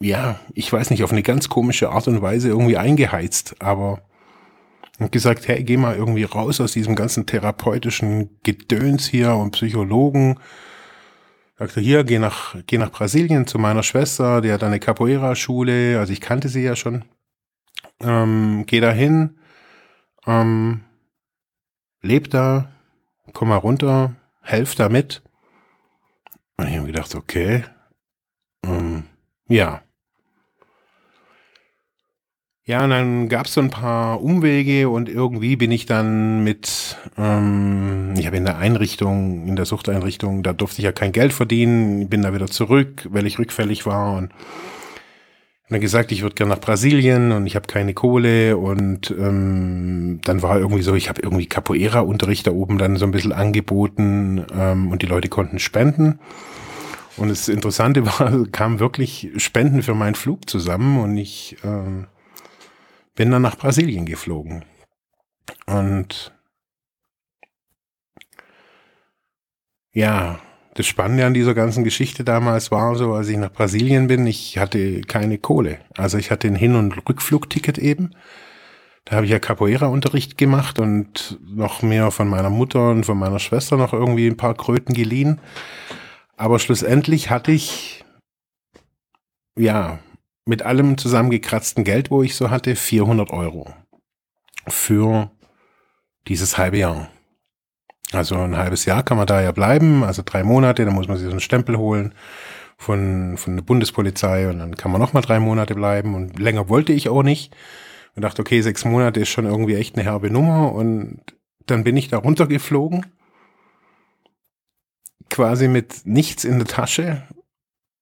ja, 0.00 0.38
ich 0.54 0.72
weiß 0.72 0.90
nicht, 0.90 1.04
auf 1.04 1.12
eine 1.12 1.22
ganz 1.22 1.48
komische 1.48 1.90
Art 1.90 2.08
und 2.08 2.22
Weise 2.22 2.48
irgendwie 2.48 2.78
eingeheizt, 2.78 3.56
aber 3.60 4.02
und 5.00 5.10
gesagt, 5.10 5.48
hey, 5.48 5.64
geh 5.64 5.76
mal 5.76 5.96
irgendwie 5.96 6.22
raus 6.22 6.60
aus 6.60 6.72
diesem 6.72 6.94
ganzen 6.94 7.26
therapeutischen 7.26 8.38
Gedöns 8.44 9.08
hier 9.08 9.34
und 9.34 9.50
Psychologen. 9.52 10.38
Sagte, 11.58 11.80
hier, 11.80 12.04
geh 12.04 12.20
nach, 12.20 12.54
geh 12.66 12.78
nach 12.78 12.92
Brasilien 12.92 13.48
zu 13.48 13.58
meiner 13.58 13.82
Schwester, 13.82 14.40
die 14.40 14.52
hat 14.52 14.62
eine 14.62 14.78
Capoeira-Schule, 14.78 15.98
also 15.98 16.12
ich 16.12 16.20
kannte 16.20 16.48
sie 16.48 16.62
ja 16.62 16.76
schon 16.76 17.04
ähm, 18.00 18.64
geh 18.66 18.80
da 18.80 18.92
hin, 18.92 19.38
ähm, 20.26 20.84
leb 22.02 22.30
da, 22.30 22.72
komm 23.32 23.48
mal 23.48 23.56
runter, 23.56 24.16
helf 24.42 24.74
da 24.74 24.88
mit. 24.88 25.22
Und 26.56 26.68
ich 26.68 26.76
habe 26.76 26.86
gedacht, 26.86 27.14
okay, 27.14 27.64
ähm, 28.64 29.04
ja. 29.48 29.82
Ja, 32.70 32.84
und 32.84 32.90
dann 32.90 33.28
gab 33.28 33.46
es 33.46 33.54
so 33.54 33.60
ein 33.60 33.70
paar 33.70 34.22
Umwege 34.22 34.88
und 34.88 35.08
irgendwie 35.08 35.56
bin 35.56 35.72
ich 35.72 35.86
dann 35.86 36.44
mit, 36.44 36.96
ähm, 37.18 38.14
ich 38.16 38.26
habe 38.26 38.36
in 38.36 38.44
der 38.44 38.58
Einrichtung, 38.58 39.48
in 39.48 39.56
der 39.56 39.64
Suchteinrichtung, 39.64 40.44
da 40.44 40.52
durfte 40.52 40.78
ich 40.78 40.84
ja 40.84 40.92
kein 40.92 41.10
Geld 41.10 41.32
verdienen, 41.32 42.08
bin 42.08 42.22
da 42.22 42.32
wieder 42.32 42.46
zurück, 42.46 43.08
weil 43.10 43.26
ich 43.26 43.40
rückfällig 43.40 43.86
war 43.86 44.16
und 44.16 44.30
dann 45.68 45.80
gesagt, 45.80 46.12
ich 46.12 46.22
würde 46.22 46.36
gerne 46.36 46.54
nach 46.54 46.60
Brasilien 46.60 47.32
und 47.32 47.44
ich 47.44 47.56
habe 47.56 47.66
keine 47.66 47.92
Kohle 47.92 48.56
und 48.56 49.10
ähm, 49.18 50.20
dann 50.22 50.40
war 50.40 50.60
irgendwie 50.60 50.82
so, 50.82 50.94
ich 50.94 51.08
habe 51.08 51.22
irgendwie 51.22 51.46
Capoeira-Unterricht 51.46 52.46
da 52.46 52.52
oben 52.52 52.78
dann 52.78 52.94
so 52.94 53.04
ein 53.04 53.10
bisschen 53.10 53.32
angeboten 53.32 54.46
ähm, 54.56 54.92
und 54.92 55.02
die 55.02 55.06
Leute 55.06 55.28
konnten 55.28 55.58
spenden. 55.58 56.20
Und 57.16 57.30
das 57.30 57.48
Interessante 57.48 58.06
war, 58.20 58.46
kamen 58.52 58.78
wirklich 58.78 59.30
Spenden 59.38 59.82
für 59.82 59.96
meinen 59.96 60.14
Flug 60.14 60.48
zusammen 60.48 61.00
und 61.00 61.16
ich 61.16 61.56
ähm, 61.64 62.06
bin 63.20 63.30
dann 63.30 63.42
nach 63.42 63.58
Brasilien 63.58 64.06
geflogen. 64.06 64.64
Und 65.66 66.34
ja, 69.92 70.40
das 70.72 70.86
Spannende 70.86 71.26
an 71.26 71.34
dieser 71.34 71.52
ganzen 71.52 71.84
Geschichte 71.84 72.24
damals 72.24 72.70
war 72.70 72.94
so, 72.94 73.12
als 73.12 73.28
ich 73.28 73.36
nach 73.36 73.52
Brasilien 73.52 74.06
bin, 74.06 74.26
ich 74.26 74.56
hatte 74.56 75.02
keine 75.02 75.36
Kohle. 75.36 75.80
Also 75.98 76.16
ich 76.16 76.30
hatte 76.30 76.48
ein 76.48 76.54
Hin- 76.54 76.76
und 76.76 76.96
Rückflugticket 77.06 77.76
eben. 77.76 78.14
Da 79.04 79.16
habe 79.16 79.26
ich 79.26 79.32
ja 79.32 79.38
Capoeira-Unterricht 79.38 80.38
gemacht 80.38 80.78
und 80.78 81.38
noch 81.44 81.82
mehr 81.82 82.10
von 82.12 82.26
meiner 82.26 82.48
Mutter 82.48 82.88
und 82.88 83.04
von 83.04 83.18
meiner 83.18 83.38
Schwester 83.38 83.76
noch 83.76 83.92
irgendwie 83.92 84.28
ein 84.28 84.38
paar 84.38 84.54
Kröten 84.54 84.94
geliehen. 84.94 85.42
Aber 86.38 86.58
schlussendlich 86.58 87.28
hatte 87.28 87.52
ich, 87.52 88.02
ja, 89.58 89.98
mit 90.44 90.62
allem 90.62 90.98
zusammengekratzten 90.98 91.84
Geld, 91.84 92.10
wo 92.10 92.22
ich 92.22 92.34
so 92.34 92.50
hatte, 92.50 92.76
400 92.76 93.30
Euro 93.30 93.72
für 94.68 95.30
dieses 96.28 96.58
halbe 96.58 96.78
Jahr. 96.78 97.08
Also 98.12 98.36
ein 98.36 98.56
halbes 98.56 98.84
Jahr 98.84 99.02
kann 99.02 99.16
man 99.16 99.26
da 99.26 99.40
ja 99.40 99.52
bleiben, 99.52 100.02
also 100.02 100.22
drei 100.24 100.42
Monate, 100.42 100.84
dann 100.84 100.94
muss 100.94 101.08
man 101.08 101.16
sich 101.16 101.26
so 101.26 101.30
einen 101.30 101.40
Stempel 101.40 101.78
holen 101.78 102.14
von, 102.76 103.36
von 103.36 103.56
der 103.56 103.62
Bundespolizei 103.62 104.48
und 104.48 104.58
dann 104.58 104.74
kann 104.74 104.90
man 104.90 105.00
noch 105.00 105.12
mal 105.12 105.20
drei 105.20 105.38
Monate 105.38 105.74
bleiben 105.74 106.14
und 106.14 106.38
länger 106.38 106.68
wollte 106.68 106.92
ich 106.92 107.08
auch 107.08 107.22
nicht. 107.22 107.54
Und 108.16 108.22
dachte, 108.22 108.42
okay, 108.42 108.60
sechs 108.60 108.84
Monate 108.84 109.20
ist 109.20 109.28
schon 109.28 109.46
irgendwie 109.46 109.76
echt 109.76 109.94
eine 109.94 110.04
herbe 110.04 110.30
Nummer 110.30 110.72
und 110.72 111.20
dann 111.66 111.84
bin 111.84 111.96
ich 111.96 112.08
da 112.08 112.18
runtergeflogen, 112.18 113.06
quasi 115.28 115.68
mit 115.68 116.04
nichts 116.04 116.44
in 116.44 116.58
der 116.58 116.66
Tasche. 116.66 117.22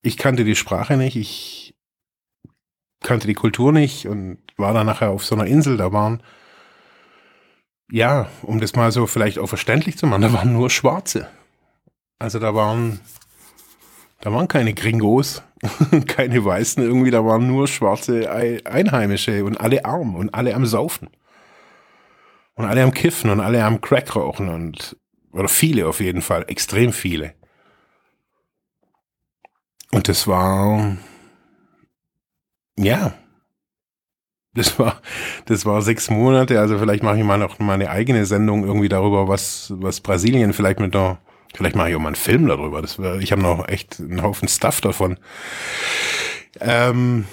Ich 0.00 0.16
kannte 0.16 0.44
die 0.44 0.56
Sprache 0.56 0.96
nicht, 0.96 1.16
ich 1.16 1.67
kannte 3.00 3.26
die 3.26 3.34
Kultur 3.34 3.72
nicht 3.72 4.06
und 4.06 4.38
war 4.56 4.74
dann 4.74 4.86
nachher 4.86 5.10
auf 5.10 5.24
so 5.24 5.34
einer 5.34 5.46
Insel, 5.46 5.76
da 5.76 5.92
waren 5.92 6.22
ja, 7.90 8.28
um 8.42 8.60
das 8.60 8.74
mal 8.74 8.92
so 8.92 9.06
vielleicht 9.06 9.38
auch 9.38 9.46
verständlich 9.46 9.96
zu 9.96 10.06
machen, 10.06 10.22
da 10.22 10.32
waren 10.32 10.52
nur 10.52 10.70
Schwarze. 10.70 11.28
Also 12.18 12.38
da 12.38 12.54
waren, 12.54 13.00
da 14.20 14.32
waren 14.32 14.48
keine 14.48 14.74
Gringos, 14.74 15.42
keine 16.06 16.44
Weißen 16.44 16.82
irgendwie, 16.82 17.10
da 17.10 17.24
waren 17.24 17.46
nur 17.46 17.68
schwarze 17.68 18.30
Einheimische 18.30 19.44
und 19.44 19.60
alle 19.60 19.84
arm 19.84 20.16
und 20.16 20.34
alle 20.34 20.54
am 20.54 20.66
Saufen. 20.66 21.08
Und 22.54 22.64
alle 22.64 22.82
am 22.82 22.92
Kiffen 22.92 23.30
und 23.30 23.40
alle 23.40 23.64
am 23.64 23.80
Crack 23.80 24.16
rauchen 24.16 24.48
und, 24.48 24.96
oder 25.30 25.48
viele 25.48 25.86
auf 25.86 26.00
jeden 26.00 26.22
Fall, 26.22 26.44
extrem 26.48 26.92
viele. 26.92 27.34
Und 29.92 30.08
das 30.08 30.26
war, 30.26 30.96
ja, 32.78 33.12
das 34.54 34.78
war, 34.78 35.00
das 35.46 35.64
war 35.66 35.82
sechs 35.82 36.10
Monate. 36.10 36.60
Also 36.60 36.78
vielleicht 36.78 37.02
mache 37.02 37.18
ich 37.18 37.24
mal 37.24 37.38
noch 37.38 37.58
meine 37.58 37.90
eigene 37.90 38.26
Sendung 38.26 38.64
irgendwie 38.64 38.88
darüber, 38.88 39.28
was, 39.28 39.72
was 39.76 40.00
Brasilien 40.00 40.52
vielleicht 40.52 40.80
mit 40.80 40.94
der, 40.94 41.18
vielleicht 41.54 41.76
mache 41.76 41.90
ich 41.90 41.96
auch 41.96 42.00
mal 42.00 42.08
einen 42.08 42.16
Film 42.16 42.46
darüber. 42.48 42.82
Das 42.82 42.98
wär, 42.98 43.16
ich 43.16 43.32
habe 43.32 43.42
noch 43.42 43.68
echt 43.68 44.00
einen 44.00 44.22
Haufen 44.22 44.48
Stuff 44.48 44.80
davon. 44.80 45.18
Ähm, 46.60 47.26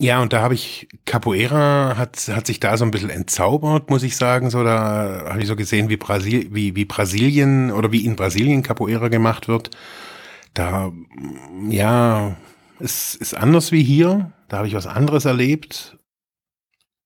ja, 0.00 0.22
und 0.22 0.32
da 0.32 0.42
habe 0.42 0.54
ich 0.54 0.88
Capoeira 1.06 1.96
hat 1.98 2.28
hat 2.28 2.46
sich 2.46 2.60
da 2.60 2.76
so 2.76 2.84
ein 2.84 2.92
bisschen 2.92 3.10
entzaubert, 3.10 3.90
muss 3.90 4.04
ich 4.04 4.16
sagen. 4.16 4.48
So 4.48 4.62
da 4.62 5.24
habe 5.28 5.40
ich 5.40 5.48
so 5.48 5.56
gesehen, 5.56 5.88
wie 5.88 5.96
Brasil 5.96 6.48
wie 6.52 6.76
wie 6.76 6.84
Brasilien 6.84 7.72
oder 7.72 7.90
wie 7.90 8.04
in 8.04 8.14
Brasilien 8.14 8.62
Capoeira 8.62 9.08
gemacht 9.08 9.48
wird. 9.48 9.70
Da 10.54 10.92
ja, 11.68 12.36
es 12.80 13.14
ist 13.14 13.34
anders 13.34 13.72
wie 13.72 13.82
hier. 13.82 14.32
Da 14.48 14.58
habe 14.58 14.68
ich 14.68 14.74
was 14.74 14.86
anderes 14.86 15.24
erlebt. 15.24 15.98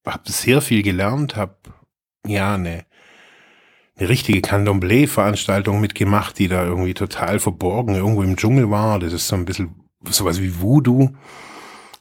Habe 0.07 0.31
sehr 0.31 0.61
viel 0.61 0.83
gelernt, 0.83 1.37
habe 1.37 1.57
ja 2.27 2.55
eine, 2.55 2.85
eine 3.97 4.09
richtige 4.09 4.41
Candomblé-Veranstaltung 4.41 5.81
mitgemacht, 5.81 6.39
die 6.39 6.49
da 6.49 6.65
irgendwie 6.65 6.95
total 6.95 7.39
verborgen 7.39 7.95
irgendwo 7.95 8.23
im 8.23 8.37
Dschungel 8.37 8.71
war. 8.71 8.99
Das 8.99 9.13
ist 9.13 9.29
so 9.29 9.37
ein 9.37 9.45
bisschen 9.45 9.89
sowas 10.05 10.41
wie 10.41 10.61
Voodoo, 10.61 11.11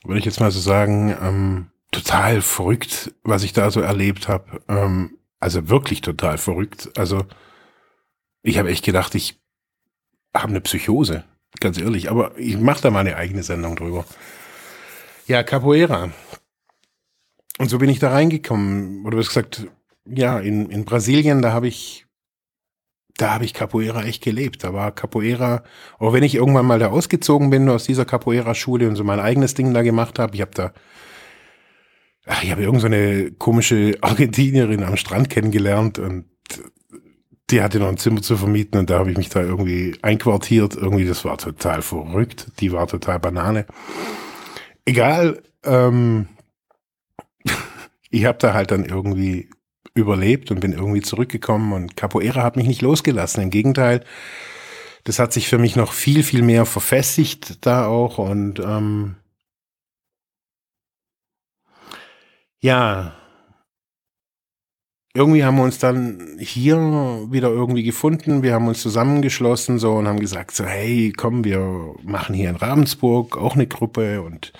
würde 0.03 0.19
ich 0.19 0.25
jetzt 0.25 0.39
mal 0.39 0.51
so 0.51 0.59
sagen. 0.59 1.15
Ähm, 1.21 1.71
total 1.91 2.41
verrückt, 2.41 3.13
was 3.23 3.43
ich 3.43 3.53
da 3.53 3.69
so 3.69 3.81
erlebt 3.81 4.27
habe. 4.27 4.61
Ähm, 4.67 5.17
also 5.39 5.69
wirklich 5.69 6.01
total 6.01 6.37
verrückt. 6.37 6.89
Also 6.97 7.25
ich 8.41 8.57
habe 8.57 8.69
echt 8.69 8.85
gedacht, 8.85 9.13
ich 9.15 9.39
habe 10.33 10.49
eine 10.49 10.61
Psychose. 10.61 11.23
Ganz 11.60 11.77
ehrlich, 11.77 12.10
aber 12.10 12.38
ich 12.38 12.58
mache 12.58 12.81
da 12.81 12.91
mal 12.91 13.01
eine 13.01 13.17
eigene 13.17 13.43
Sendung 13.43 13.75
drüber. 13.75 14.05
Ja, 15.27 15.43
Capoeira. 15.43 16.12
Und 17.60 17.70
so 17.70 17.77
bin 17.77 17.89
ich 17.89 18.00
da 18.00 18.12
reingekommen. 18.12 19.05
Oder 19.05 19.17
du 19.17 19.20
hast 19.20 19.27
gesagt, 19.27 19.67
ja, 20.05 20.39
in, 20.39 20.70
in 20.70 20.86
Brasilien, 20.86 21.41
da 21.41 21.53
habe 21.53 21.67
ich 21.67 22.05
da 23.22 23.34
habe 23.34 23.46
ich 23.46 23.53
Capoeira 23.53 24.03
echt 24.03 24.24
gelebt. 24.24 24.63
Da 24.63 24.74
war 24.74 24.91
Capoeira, 24.91 25.63
auch 26.00 26.13
wenn 26.13 26.24
ich 26.24 26.36
irgendwann 26.36 26.65
mal 26.65 26.79
da 26.79 26.88
ausgezogen 26.88 27.51
bin 27.51 27.70
aus 27.70 27.84
dieser 27.84 28.05
Capoeira-Schule 28.05 28.88
und 28.88 28.96
so 28.96 29.03
mein 29.03 29.20
eigenes 29.20 29.53
Ding 29.53 29.74
da 29.74 29.84
gemacht 29.84 30.17
habe, 30.17 30.34
ich 30.34 30.41
habe 30.41 30.51
da, 30.55 30.74
ach, 32.25 32.43
ich 32.43 32.51
habe 32.51 32.63
irgendeine 32.63 33.25
so 33.25 33.31
komische 33.38 33.98
Argentinierin 34.01 34.84
am 34.84 34.98
Strand 34.98 35.29
kennengelernt 35.29 36.00
und 36.00 36.25
die 37.51 37.62
hatte 37.62 37.79
noch 37.79 37.89
ein 37.89 37.98
Zimmer 37.98 38.22
zu 38.22 38.38
vermieten 38.38 38.79
und 38.79 38.89
da 38.89 39.00
habe 39.00 39.12
ich 39.12 39.17
mich 39.17 39.29
da 39.29 39.41
irgendwie 39.41 39.98
einquartiert. 40.01 40.75
Irgendwie, 40.75 41.05
das 41.05 41.25
war 41.25 41.38
total 41.38 41.81
verrückt. 41.81 42.48
Die 42.60 42.72
war 42.72 42.88
total 42.88 43.20
Banane. 43.20 43.65
Egal, 44.86 45.43
ähm, 45.63 46.27
ich 48.10 48.25
habe 48.25 48.38
da 48.39 48.53
halt 48.53 48.72
dann 48.72 48.86
irgendwie 48.86 49.50
überlebt 49.93 50.51
und 50.51 50.60
bin 50.60 50.72
irgendwie 50.74 51.01
zurückgekommen 51.01 51.74
und 51.74 51.98
Capoeira 51.98 52.43
hat 52.43 52.55
mich 52.55 52.67
nicht 52.67 52.81
losgelassen. 52.81 53.43
Im 53.43 53.50
Gegenteil, 53.50 54.03
das 55.03 55.20
hat 55.20 55.34
sich 55.34 55.48
für 55.48 55.58
mich 55.58 55.75
noch 55.75 55.93
viel, 55.93 56.24
viel 56.24 56.41
mehr 56.41 56.65
verfestigt 56.65 57.65
da 57.65 57.88
auch 57.88 58.17
und 58.17 58.60
ähm, 58.60 59.15
ja, 62.60 63.15
irgendwie 65.13 65.44
haben 65.44 65.58
wir 65.58 65.63
uns 65.63 65.80
dann 65.80 66.38
hier 66.39 66.77
wieder 67.30 67.50
irgendwie 67.50 67.84
gefunden. 67.84 68.44
Wir 68.44 68.53
haben 68.53 68.68
uns 68.68 68.82
zusammengeschlossen 68.82 69.77
so 69.80 69.94
und 69.94 70.08
haben 70.08 70.20
gesagt 70.20 70.51
so, 70.56 70.65
hey, 70.65 71.13
komm, 71.15 71.44
wir 71.44 71.96
machen 72.03 72.34
hier 72.34 72.50
in 72.50 72.56
Ravensburg 72.56 73.38
auch 73.38 73.56
eine 73.56 73.68
Gruppe 73.68 74.22
und 74.22 74.53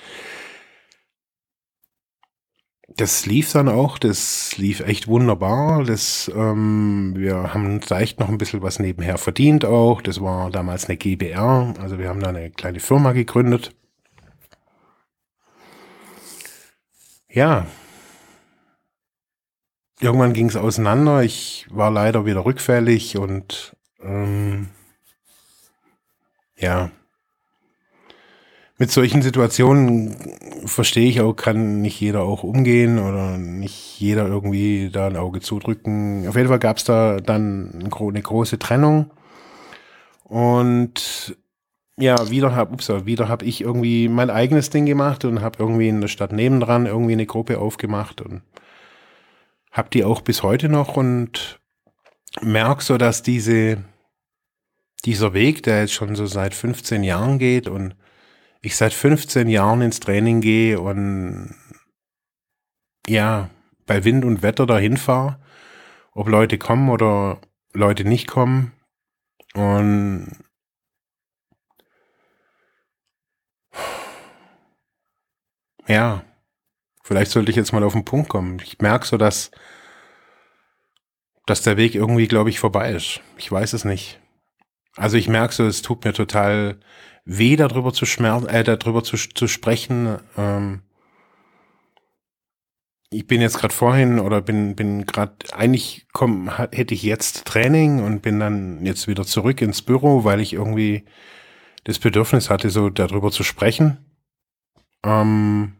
das 2.96 3.24
lief 3.26 3.52
dann 3.52 3.68
auch, 3.68 3.98
das 3.98 4.56
lief 4.58 4.80
echt 4.80 5.08
wunderbar. 5.08 5.84
Das, 5.84 6.30
ähm, 6.34 7.14
wir 7.16 7.54
haben 7.54 7.80
vielleicht 7.80 8.20
noch 8.20 8.28
ein 8.28 8.38
bisschen 8.38 8.62
was 8.62 8.78
nebenher 8.78 9.18
verdient 9.18 9.64
auch. 9.64 10.02
Das 10.02 10.20
war 10.20 10.50
damals 10.50 10.86
eine 10.86 10.96
GBR, 10.98 11.74
also 11.80 11.98
wir 11.98 12.08
haben 12.08 12.20
da 12.20 12.28
eine 12.28 12.50
kleine 12.50 12.80
Firma 12.80 13.12
gegründet. 13.12 13.74
Ja. 17.30 17.66
Irgendwann 20.02 20.32
ging 20.32 20.48
es 20.48 20.56
auseinander. 20.56 21.22
Ich 21.22 21.68
war 21.70 21.92
leider 21.92 22.26
wieder 22.26 22.44
rückfällig 22.44 23.16
und 23.16 23.76
ähm, 24.02 24.68
ja, 26.56 26.90
mit 28.78 28.90
solchen 28.90 29.22
Situationen 29.22 30.16
verstehe 30.66 31.08
ich 31.08 31.20
auch, 31.20 31.34
kann 31.34 31.82
nicht 31.82 32.00
jeder 32.00 32.22
auch 32.22 32.42
umgehen 32.42 32.98
oder 32.98 33.38
nicht 33.38 34.00
jeder 34.00 34.26
irgendwie 34.26 34.90
da 34.90 35.06
ein 35.06 35.16
Auge 35.16 35.38
zudrücken. 35.38 36.26
Auf 36.26 36.34
jeden 36.34 36.48
Fall 36.48 36.58
gab 36.58 36.78
es 36.78 36.84
da 36.84 37.20
dann 37.20 37.88
eine 37.92 38.22
große 38.22 38.58
Trennung. 38.58 39.12
Und 40.24 41.36
ja, 41.96 42.28
wieder 42.28 42.56
habe 42.56 42.76
wieder 43.06 43.28
hab 43.28 43.44
ich 43.44 43.60
irgendwie 43.60 44.08
mein 44.08 44.30
eigenes 44.30 44.70
Ding 44.70 44.84
gemacht 44.84 45.24
und 45.24 45.42
habe 45.42 45.58
irgendwie 45.60 45.88
in 45.88 46.00
der 46.00 46.08
Stadt 46.08 46.32
nebendran 46.32 46.86
irgendwie 46.86 47.12
eine 47.12 47.26
Gruppe 47.26 47.60
aufgemacht 47.60 48.20
und 48.20 48.42
habe 49.72 49.88
die 49.90 50.04
auch 50.04 50.20
bis 50.20 50.42
heute 50.42 50.68
noch 50.68 50.96
und 50.96 51.60
merke 52.40 52.84
so, 52.84 52.98
dass 52.98 53.22
diese, 53.22 53.82
dieser 55.04 55.34
Weg, 55.34 55.62
der 55.62 55.80
jetzt 55.80 55.94
schon 55.94 56.14
so 56.14 56.26
seit 56.26 56.54
15 56.54 57.02
Jahren 57.02 57.38
geht 57.38 57.68
und 57.68 57.96
ich 58.60 58.76
seit 58.76 58.92
15 58.92 59.48
Jahren 59.48 59.80
ins 59.82 59.98
Training 59.98 60.40
gehe 60.40 60.80
und 60.80 61.54
ja, 63.08 63.50
bei 63.86 64.04
Wind 64.04 64.24
und 64.24 64.42
Wetter 64.42 64.66
dahin 64.66 64.96
fahre, 64.96 65.40
ob 66.12 66.28
Leute 66.28 66.58
kommen 66.58 66.88
oder 66.88 67.40
Leute 67.72 68.04
nicht 68.04 68.28
kommen. 68.28 68.72
Und 69.54 70.30
ja, 75.88 76.24
vielleicht 77.02 77.30
sollte 77.30 77.50
ich 77.50 77.56
jetzt 77.56 77.72
mal 77.72 77.84
auf 77.84 77.92
den 77.92 78.04
Punkt 78.04 78.28
kommen. 78.28 78.60
Ich 78.64 78.78
merke 78.80 79.06
so, 79.06 79.16
dass, 79.16 79.50
dass 81.46 81.62
der 81.62 81.76
Weg 81.76 81.94
irgendwie, 81.94 82.28
glaube 82.28 82.50
ich, 82.50 82.60
vorbei 82.60 82.92
ist. 82.92 83.20
Ich 83.36 83.50
weiß 83.50 83.72
es 83.72 83.84
nicht. 83.84 84.20
Also 84.96 85.16
ich 85.16 85.28
merke 85.28 85.54
so, 85.54 85.64
es 85.64 85.82
tut 85.82 86.04
mir 86.04 86.12
total 86.12 86.78
weh, 87.24 87.56
darüber 87.56 87.92
zu 87.92 88.06
schmerzen, 88.06 88.48
äh, 88.48 88.64
darüber 88.64 89.02
zu, 89.02 89.16
zu 89.16 89.48
sprechen. 89.48 90.18
Ähm, 90.36 90.82
ich 93.10 93.26
bin 93.26 93.40
jetzt 93.40 93.58
gerade 93.58 93.74
vorhin 93.74 94.18
oder 94.18 94.40
bin 94.40 94.74
bin 94.74 95.04
gerade 95.04 95.34
eigentlich 95.52 96.06
komm 96.12 96.50
hätte 96.72 96.94
ich 96.94 97.02
jetzt 97.02 97.44
Training 97.44 98.02
und 98.02 98.22
bin 98.22 98.40
dann 98.40 98.84
jetzt 98.84 99.06
wieder 99.06 99.24
zurück 99.24 99.60
ins 99.60 99.82
Büro, 99.82 100.24
weil 100.24 100.40
ich 100.40 100.54
irgendwie 100.54 101.04
das 101.84 101.98
Bedürfnis 101.98 102.48
hatte, 102.48 102.70
so 102.70 102.88
darüber 102.90 103.30
zu 103.30 103.42
sprechen. 103.42 103.98
Ähm, 105.04 105.74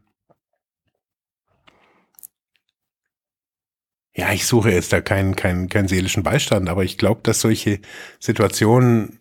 ja, 4.14 4.32
ich 4.32 4.46
suche 4.46 4.70
jetzt 4.70 4.92
da 4.92 5.00
keinen 5.00 5.36
keinen 5.36 5.68
keinen 5.68 5.88
seelischen 5.88 6.22
Beistand, 6.22 6.68
aber 6.68 6.84
ich 6.84 6.98
glaube, 6.98 7.20
dass 7.22 7.40
solche 7.40 7.80
Situationen 8.20 9.20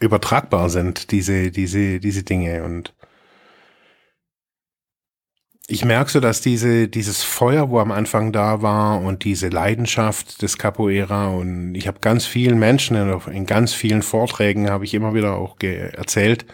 übertragbar 0.00 0.70
sind, 0.70 1.10
diese, 1.10 1.50
diese, 1.50 2.00
diese 2.00 2.22
Dinge. 2.22 2.64
Und 2.64 2.94
ich 5.66 5.84
merke 5.84 6.10
so, 6.10 6.20
dass 6.20 6.40
diese, 6.40 6.88
dieses 6.88 7.22
Feuer, 7.22 7.70
wo 7.70 7.78
am 7.78 7.90
Anfang 7.90 8.32
da 8.32 8.60
war 8.62 9.00
und 9.00 9.24
diese 9.24 9.48
Leidenschaft 9.48 10.42
des 10.42 10.58
Capoeira 10.58 11.28
und 11.28 11.74
ich 11.74 11.86
habe 11.88 12.00
ganz 12.00 12.26
vielen 12.26 12.58
Menschen 12.58 12.96
in, 12.96 13.20
in 13.32 13.46
ganz 13.46 13.72
vielen 13.72 14.02
Vorträgen 14.02 14.70
habe 14.70 14.84
ich 14.84 14.94
immer 14.94 15.14
wieder 15.14 15.36
auch 15.36 15.56
erzählt, 15.60 16.44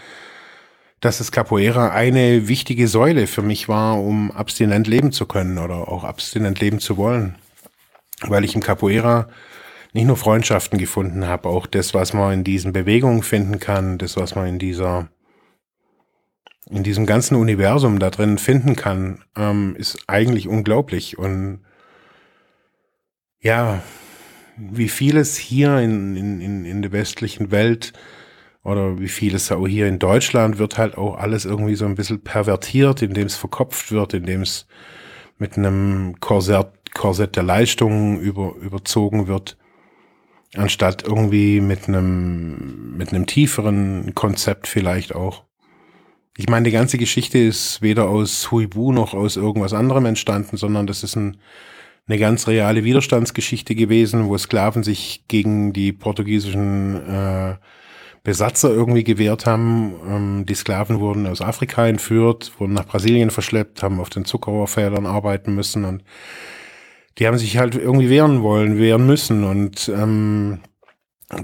dass 1.01 1.19
das 1.19 1.33
Capoeira 1.33 1.91
eine 1.91 2.47
wichtige 2.47 2.87
Säule 2.87 3.27
für 3.27 3.43
mich 3.43 3.69
war, 3.69 4.01
um 4.01 4.31
abstinent 4.31 4.87
leben 4.87 5.13
zu 5.13 5.27
können 5.27 5.59
oder 5.59 5.89
auch 5.89 6.05
abstinent 6.05 6.61
leben 6.61 6.79
zu 6.79 6.99
wollen. 6.99 7.37
Weil 8.21 8.45
ich 8.45 8.55
im 8.55 8.63
Capoeira 8.63 9.29
nicht 9.95 10.07
nur 10.07 10.19
Freundschaften 10.19 10.79
gefunden 10.79 11.27
habe, 11.27 11.49
auch 11.49 11.67
das, 11.67 11.95
was 11.95 12.13
man 12.13 12.33
in 12.35 12.45
diesen 12.45 12.73
Bewegungen 12.73 13.23
finden 13.23 13.59
kann, 13.59 13.97
das, 13.97 14.17
was 14.19 14.35
man 14.35 14.47
in 14.47 14.59
dieser, 14.59 15.09
in 16.71 16.83
diesem 16.83 17.07
ganzen 17.07 17.35
Universum 17.37 17.99
da 17.99 18.11
drin 18.11 18.37
finden 18.37 18.77
kann, 18.77 19.25
ähm, 19.37 19.75
ist 19.77 20.05
eigentlich 20.07 20.49
unglaublich. 20.49 21.19
Und 21.19 21.61
ja, 23.41 23.83
wie 24.59 24.91
vieles 24.91 25.39
hier 25.39 25.79
in, 25.79 26.15
in, 26.15 26.65
in 26.67 26.83
der 26.83 26.93
westlichen 26.93 27.51
Welt 27.51 27.95
oder 28.63 28.99
wie 28.99 29.09
vieles 29.09 29.51
auch 29.53 29.67
hier 29.67 29.87
in 29.87 29.99
Deutschland 29.99 30.59
wird 30.59 30.79
halt 30.79 30.99
auch 30.99 31.17
alles 31.17 31.45
irgendwie 31.45 31.77
so 31.77 31.87
ein 31.87 31.95
bisschen 31.95 32.23
pervertiert, 32.23 33.03
indem 33.03 33.27
es 33.27 33.37
verkopft 33.37 33.91
wird, 33.91 34.15
indem 34.15 34.43
es 34.43 34.67
mit 35.39 35.57
einem 35.57 36.17
Korsett, 36.21 36.69
Korsett 36.95 37.37
der 37.37 37.43
Leistungen 37.43 38.21
über, 38.21 38.55
überzogen 38.61 39.27
wird 39.27 39.57
anstatt 40.57 41.05
irgendwie 41.07 41.61
mit 41.61 41.89
einem 41.89 42.97
mit 42.97 43.13
einem 43.13 43.27
tieferen 43.27 44.15
Konzept 44.15 44.67
vielleicht 44.67 45.15
auch. 45.15 45.45
Ich 46.37 46.49
meine, 46.49 46.65
die 46.65 46.71
ganze 46.71 46.99
Geschichte 46.99 47.39
ist 47.39 47.83
weder 47.83 48.09
aus 48.09 48.51
Huibu 48.51 48.93
noch 48.93 49.15
aus 49.15 49.37
irgendwas 49.37 49.73
anderem 49.73 50.07
entstanden, 50.07 50.57
sondern 50.57 50.87
das 50.87 51.03
ist 51.03 51.17
ein, 51.17 51.37
eine 52.07 52.19
ganz 52.19 52.47
reale 52.47 52.85
Widerstandsgeschichte 52.85 53.75
gewesen, 53.75 54.29
wo 54.29 54.39
Sklaven 54.39 54.83
sich 54.83 55.25
gegen 55.29 55.73
die 55.73 55.93
portugiesischen 55.93 56.97
äh, 57.07 57.57
Besatzer 58.23 58.71
irgendwie 58.71 59.05
gewehrt 59.05 59.47
haben. 59.47 59.95
Ähm, 60.07 60.47
die 60.47 60.55
Sklaven 60.55 61.01
wurden 61.01 61.27
aus 61.27 61.41
Afrika 61.41 61.87
entführt, 61.87 62.53
wurden 62.59 62.75
nach 62.75 62.87
Brasilien 62.87 63.31
verschleppt, 63.31 63.83
haben 63.83 64.01
auf 64.01 64.11
den 64.11 64.25
Zuckerrohrfeldern 64.25 65.07
arbeiten 65.07 65.55
müssen 65.55 65.85
und 65.85 66.05
die 67.19 67.27
haben 67.27 67.39
sich 67.39 67.59
halt 67.59 67.75
irgendwie 67.75 68.09
wehren 68.11 68.43
wollen, 68.43 68.79
wehren 68.79 69.07
müssen. 69.07 69.45
Und 69.45 69.89
ähm, 69.95 70.61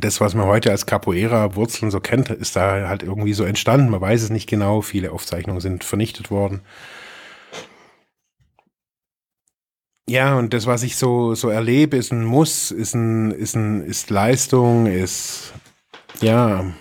das, 0.00 0.20
was 0.20 0.34
man 0.34 0.46
heute 0.46 0.70
als 0.70 0.86
Capoeira-Wurzeln 0.86 1.90
so 1.90 2.00
kennt, 2.00 2.30
ist 2.30 2.56
da 2.56 2.88
halt 2.88 3.02
irgendwie 3.02 3.34
so 3.34 3.44
entstanden. 3.44 3.90
Man 3.90 4.00
weiß 4.00 4.22
es 4.22 4.30
nicht 4.30 4.48
genau. 4.48 4.80
Viele 4.80 5.12
Aufzeichnungen 5.12 5.60
sind 5.60 5.84
vernichtet 5.84 6.30
worden. 6.30 6.62
Ja, 10.08 10.38
und 10.38 10.54
das, 10.54 10.66
was 10.66 10.84
ich 10.84 10.96
so, 10.96 11.34
so 11.34 11.48
erlebe, 11.48 11.96
ist 11.96 12.12
ein 12.12 12.24
Muss, 12.24 12.70
ist 12.70 12.94
ein, 12.94 13.32
ist 13.32 13.56
ein, 13.56 13.82
ist 13.82 14.08
Leistung, 14.08 14.86
ist, 14.86 15.52
ja, 16.20 16.72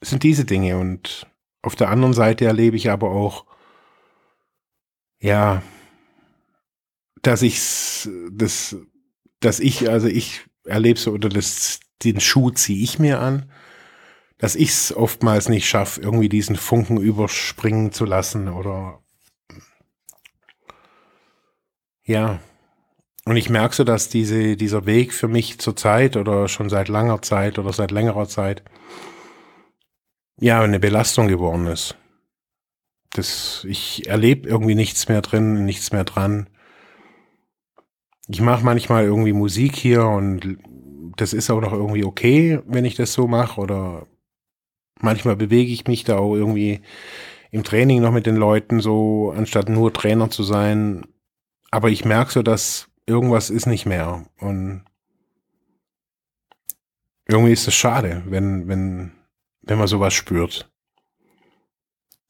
sind 0.00 0.22
diese 0.22 0.44
Dinge. 0.44 0.78
Und 0.78 1.26
auf 1.62 1.76
der 1.76 1.90
anderen 1.90 2.14
Seite 2.14 2.44
erlebe 2.44 2.76
ich 2.76 2.90
aber 2.90 3.10
auch, 3.10 3.46
ja, 5.20 5.62
dass 7.22 7.42
ich 7.42 7.58
das, 8.30 8.76
dass 9.40 9.60
ich, 9.60 9.88
also 9.88 10.06
ich 10.06 10.46
erlebe 10.64 10.98
so, 10.98 11.12
oder 11.12 11.28
das, 11.28 11.80
den 12.04 12.20
Schuh 12.20 12.50
ziehe 12.50 12.82
ich 12.82 12.98
mir 12.98 13.20
an, 13.20 13.50
dass 14.38 14.54
ich 14.54 14.68
es 14.68 14.94
oftmals 14.94 15.48
nicht 15.48 15.66
schaffe, 15.68 16.00
irgendwie 16.02 16.28
diesen 16.28 16.56
Funken 16.56 16.98
überspringen 16.98 17.92
zu 17.92 18.04
lassen 18.04 18.48
oder 18.48 19.02
ja. 22.04 22.40
Und 23.26 23.36
ich 23.36 23.50
merke 23.50 23.74
so, 23.74 23.82
dass 23.82 24.08
diese, 24.08 24.56
dieser 24.56 24.86
Weg 24.86 25.12
für 25.12 25.26
mich 25.26 25.58
zur 25.58 25.74
Zeit 25.74 26.16
oder 26.16 26.46
schon 26.46 26.68
seit 26.68 26.86
langer 26.86 27.22
Zeit 27.22 27.58
oder 27.58 27.72
seit 27.72 27.90
längerer 27.90 28.28
Zeit 28.28 28.62
ja 30.38 30.60
eine 30.60 30.78
Belastung 30.78 31.26
geworden 31.26 31.66
ist. 31.66 31.96
Das, 33.10 33.66
ich 33.68 34.06
erlebe 34.06 34.48
irgendwie 34.48 34.76
nichts 34.76 35.08
mehr 35.08 35.22
drin, 35.22 35.64
nichts 35.64 35.90
mehr 35.90 36.04
dran. 36.04 36.48
Ich 38.28 38.40
mache 38.40 38.64
manchmal 38.64 39.04
irgendwie 39.04 39.32
Musik 39.32 39.74
hier 39.74 40.04
und 40.04 40.58
das 41.16 41.32
ist 41.32 41.50
auch 41.50 41.60
noch 41.60 41.72
irgendwie 41.72 42.04
okay, 42.04 42.60
wenn 42.64 42.84
ich 42.84 42.94
das 42.94 43.12
so 43.12 43.26
mache. 43.26 43.60
Oder 43.60 44.06
manchmal 45.00 45.34
bewege 45.34 45.72
ich 45.72 45.88
mich 45.88 46.04
da 46.04 46.18
auch 46.18 46.36
irgendwie 46.36 46.80
im 47.50 47.64
Training 47.64 48.02
noch 48.02 48.12
mit 48.12 48.26
den 48.26 48.36
Leuten 48.36 48.78
so, 48.78 49.34
anstatt 49.36 49.68
nur 49.68 49.92
Trainer 49.92 50.30
zu 50.30 50.44
sein. 50.44 51.06
Aber 51.72 51.90
ich 51.90 52.04
merke 52.04 52.30
so, 52.30 52.42
dass 52.42 52.88
irgendwas 53.06 53.50
ist 53.50 53.66
nicht 53.66 53.86
mehr. 53.86 54.24
Und 54.38 54.84
irgendwie 57.26 57.52
ist 57.52 57.66
es 57.66 57.74
schade, 57.74 58.22
wenn, 58.26 58.68
wenn, 58.68 59.12
wenn 59.62 59.78
man 59.78 59.88
sowas 59.88 60.14
spürt. 60.14 60.70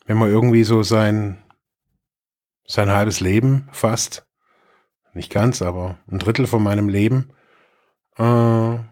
Wenn 0.06 0.18
man 0.18 0.30
irgendwie 0.30 0.64
so 0.64 0.82
sein, 0.82 1.42
sein 2.66 2.90
halbes 2.90 3.20
Leben 3.20 3.68
fast, 3.72 4.26
nicht 5.14 5.32
ganz, 5.32 5.62
aber 5.62 5.98
ein 6.10 6.18
Drittel 6.18 6.46
von 6.46 6.62
meinem 6.62 6.88
Leben, 6.88 7.30
äh, 8.18 8.22
habe 8.22 8.88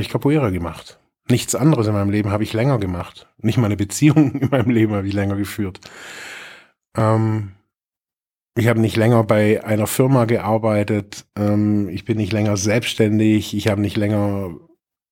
ich 0.00 0.08
Capoeira 0.08 0.50
gemacht. 0.50 0.98
Nichts 1.28 1.54
anderes 1.54 1.86
in 1.86 1.92
meinem 1.92 2.10
Leben 2.10 2.30
habe 2.30 2.42
ich 2.42 2.52
länger 2.52 2.78
gemacht. 2.78 3.28
Nicht 3.38 3.58
mal 3.58 3.66
eine 3.66 3.76
Beziehung 3.76 4.32
in 4.40 4.48
meinem 4.48 4.70
Leben 4.70 4.94
habe 4.94 5.06
ich 5.06 5.12
länger 5.12 5.36
geführt. 5.36 5.80
Ähm, 6.96 7.52
ich 8.58 8.68
habe 8.68 8.80
nicht 8.80 8.96
länger 8.96 9.22
bei 9.24 9.64
einer 9.64 9.86
Firma 9.86 10.24
gearbeitet. 10.24 11.26
Ähm, 11.36 11.88
ich 11.88 12.04
bin 12.04 12.16
nicht 12.16 12.32
länger 12.32 12.56
selbstständig. 12.56 13.54
Ich 13.54 13.68
habe 13.68 13.80
nicht 13.80 13.96
länger 13.96 14.56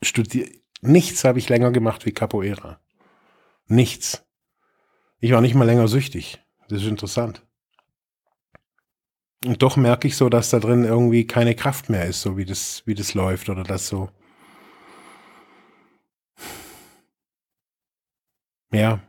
studiert. 0.02 0.50
Nichts 0.80 1.24
habe 1.24 1.38
ich 1.38 1.48
länger 1.48 1.70
gemacht 1.70 2.06
wie 2.06 2.12
Capoeira. 2.12 2.80
Nichts. 3.66 4.24
Ich 5.20 5.32
war 5.32 5.40
nicht 5.40 5.54
mal 5.54 5.64
länger 5.64 5.88
süchtig. 5.88 6.44
Das 6.68 6.82
ist 6.82 6.88
interessant. 6.88 7.46
Und 9.44 9.62
doch 9.62 9.76
merke 9.76 10.08
ich 10.08 10.16
so, 10.16 10.28
dass 10.28 10.50
da 10.50 10.58
drin 10.58 10.84
irgendwie 10.84 11.26
keine 11.26 11.54
Kraft 11.54 11.88
mehr 11.88 12.06
ist, 12.06 12.22
so 12.22 12.36
wie 12.36 12.44
das, 12.44 12.82
wie 12.84 12.94
das 12.94 13.14
läuft 13.14 13.48
oder 13.48 13.62
das 13.62 13.86
so. 13.86 14.10
Ja, 18.72 19.00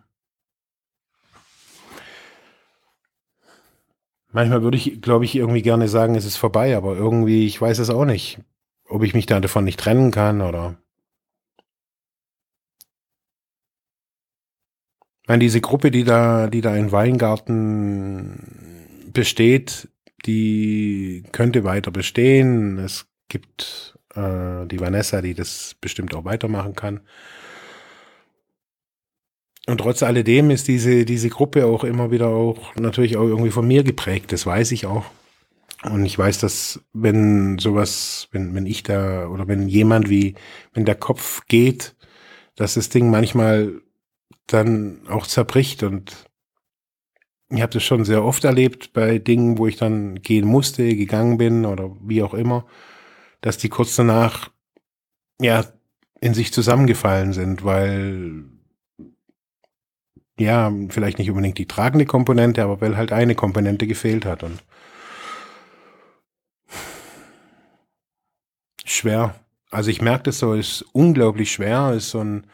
Manchmal 4.32 4.62
würde 4.62 4.78
ich, 4.78 5.02
glaube 5.02 5.26
ich, 5.26 5.36
irgendwie 5.36 5.62
gerne 5.62 5.88
sagen, 5.88 6.16
es 6.16 6.26
ist 6.26 6.38
vorbei, 6.38 6.76
aber 6.76 6.96
irgendwie, 6.96 7.46
ich 7.46 7.62
weiß 7.62 7.80
es 7.80 7.90
auch 7.90 8.06
nicht, 8.06 8.40
ob 8.86 9.04
ich 9.04 9.13
mich 9.13 9.26
da 9.26 9.40
davon 9.40 9.63
nicht 9.63 9.80
trennen 9.80 10.12
kann 10.12 10.42
oder. 10.42 10.78
Ich 15.22 15.30
meine, 15.30 15.40
diese 15.40 15.62
Gruppe, 15.62 15.92
die 15.92 16.04
da, 16.04 16.48
die 16.48 16.62
da 16.62 16.76
in 16.76 16.92
Weingarten 16.92 19.10
besteht, 19.12 19.90
die 20.26 21.24
könnte 21.32 21.63
weiter 21.63 21.92
bestehen. 21.92 22.80
Es 22.80 23.08
gibt 23.28 23.98
äh, 24.16 24.66
die 24.68 24.80
Vanessa, 24.80 25.22
die 25.22 25.34
das 25.34 25.76
bestimmt 25.82 26.16
auch 26.16 26.26
weitermachen 26.26 26.76
kann. 26.76 27.02
Und 29.67 29.80
trotz 29.80 30.01
alledem 30.01 30.49
ist 30.49 30.69
diese, 30.69 31.03
diese 31.03 31.30
Gruppe 31.30 31.65
auch 31.65 31.84
immer 31.84 32.10
wieder 32.10 32.30
auch 32.30 32.73
natürlich 32.75 33.17
auch 33.17 33.25
irgendwie 33.25 33.51
von 33.51 33.67
mir 33.67 33.84
geprägt. 33.84 34.32
Das 34.32 34.45
weiß 34.45 34.71
ich 34.71 34.86
auch. 34.86 35.06
Und 35.84 36.06
ich 36.06 36.17
weiß, 36.17 36.39
dass 36.39 36.82
wenn 36.93 37.60
sowas, 37.60 38.30
wenn, 38.32 38.56
wenn 38.56 38.65
ich 38.65 38.84
da 38.84 39.27
oder 39.27 39.47
wenn 39.47 39.67
jemand 39.67 40.10
wie, 40.10 40.36
wenn 40.73 40.86
der 40.86 40.95
Kopf 40.95 41.45
geht, 41.47 41.95
dass 42.56 42.75
das 42.75 42.89
Ding 42.89 43.12
manchmal 43.12 43.82
dann 44.47 45.01
auch 45.10 45.27
zerbricht. 45.27 45.84
Und 45.84 46.27
ich 47.49 47.62
habe 47.62 47.73
das 47.73 47.84
schon 47.84 48.06
sehr 48.06 48.23
oft 48.23 48.45
erlebt 48.45 48.93
bei 48.93 49.19
Dingen, 49.19 49.58
wo 49.58 49.67
ich 49.67 49.75
dann 49.75 50.21
gehen 50.21 50.47
musste, 50.47 50.95
gegangen 50.95 51.38
bin 51.38 51.65
oder 51.65 51.95
wie 52.01 52.23
auch 52.23 52.34
immer, 52.34 52.65
dass 53.41 53.58
die 53.58 53.69
kurz 53.69 53.97
danach 53.97 54.49
ja 55.41 55.65
in 56.21 56.34
sich 56.34 56.53
zusammengefallen 56.53 57.34
sind, 57.34 57.63
weil 57.65 58.45
ja, 60.39 60.71
vielleicht 60.89 61.17
nicht 61.17 61.30
unbedingt 61.30 61.58
die 61.58 61.67
tragende 61.67 62.06
Komponente, 62.06 62.63
aber 62.63 62.80
weil 62.82 62.97
halt 62.97 63.12
eine 63.12 63.36
Komponente 63.36 63.88
gefehlt 63.88 64.26
hat 64.26 64.43
und 64.43 64.63
schwer. 68.86 69.36
Also 69.71 69.89
ich 69.89 70.02
merke 70.02 70.23
das 70.23 70.39
so, 70.39 70.54
ist 70.54 70.84
unglaublich 70.93 71.52
schwer, 71.52 71.93
ist 71.93 72.12
so 72.12 72.23
ein, 72.23 72.47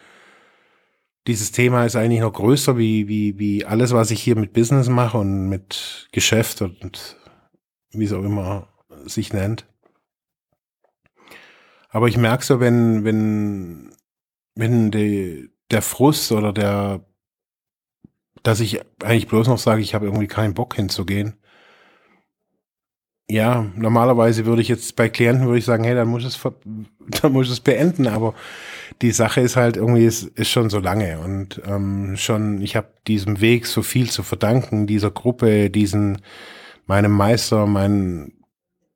dieses 1.27 1.51
Thema 1.51 1.85
ist 1.85 1.95
eigentlich 1.95 2.21
noch 2.21 2.33
größer 2.33 2.77
wie, 2.77 3.07
wie, 3.07 3.37
wie 3.39 3.65
alles, 3.65 3.93
was 3.93 4.11
ich 4.11 4.21
hier 4.21 4.35
mit 4.35 4.53
Business 4.53 4.89
mache 4.89 5.17
und 5.17 5.49
mit 5.49 6.09
Geschäft 6.11 6.61
und 6.61 7.17
wie 7.91 8.05
es 8.05 8.13
auch 8.13 8.23
immer 8.23 8.67
sich 9.05 9.33
nennt. 9.33 9.65
Aber 11.89 12.07
ich 12.07 12.17
merke 12.17 12.43
so, 12.43 12.59
wenn, 12.59 13.03
wenn, 13.03 13.93
wenn 14.55 14.89
die, 14.91 15.51
der 15.69 15.81
Frust 15.81 16.31
oder 16.31 16.51
der 16.51 17.05
dass 18.43 18.59
ich 18.59 18.81
eigentlich 19.03 19.27
bloß 19.27 19.47
noch 19.47 19.57
sage, 19.57 19.81
ich 19.81 19.95
habe 19.95 20.05
irgendwie 20.05 20.27
keinen 20.27 20.53
Bock 20.53 20.75
hinzugehen. 20.75 21.35
Ja, 23.29 23.65
normalerweise 23.75 24.45
würde 24.45 24.61
ich 24.61 24.67
jetzt 24.67 24.95
bei 24.97 25.07
Klienten 25.07 25.45
würde 25.45 25.57
ich 25.57 25.65
sagen, 25.65 25.85
hey, 25.85 25.95
dann 25.95 26.09
muss 26.09 26.25
es 26.25 26.39
dann 27.21 27.31
muss 27.31 27.49
es 27.49 27.61
beenden, 27.61 28.07
aber 28.07 28.35
die 29.01 29.11
Sache 29.11 29.41
ist 29.41 29.55
halt 29.55 29.77
irgendwie 29.77 30.05
ist, 30.05 30.23
ist 30.23 30.49
schon 30.49 30.69
so 30.69 30.79
lange 30.79 31.19
und 31.19 31.61
ähm, 31.65 32.15
schon 32.17 32.61
ich 32.61 32.75
habe 32.75 32.89
diesem 33.07 33.41
Weg 33.41 33.65
so 33.65 33.81
viel 33.81 34.09
zu 34.09 34.23
verdanken, 34.23 34.87
dieser 34.87 35.09
Gruppe, 35.09 35.69
diesen 35.69 36.21
meinem 36.85 37.11
Meister, 37.11 37.65
meinen 37.65 38.33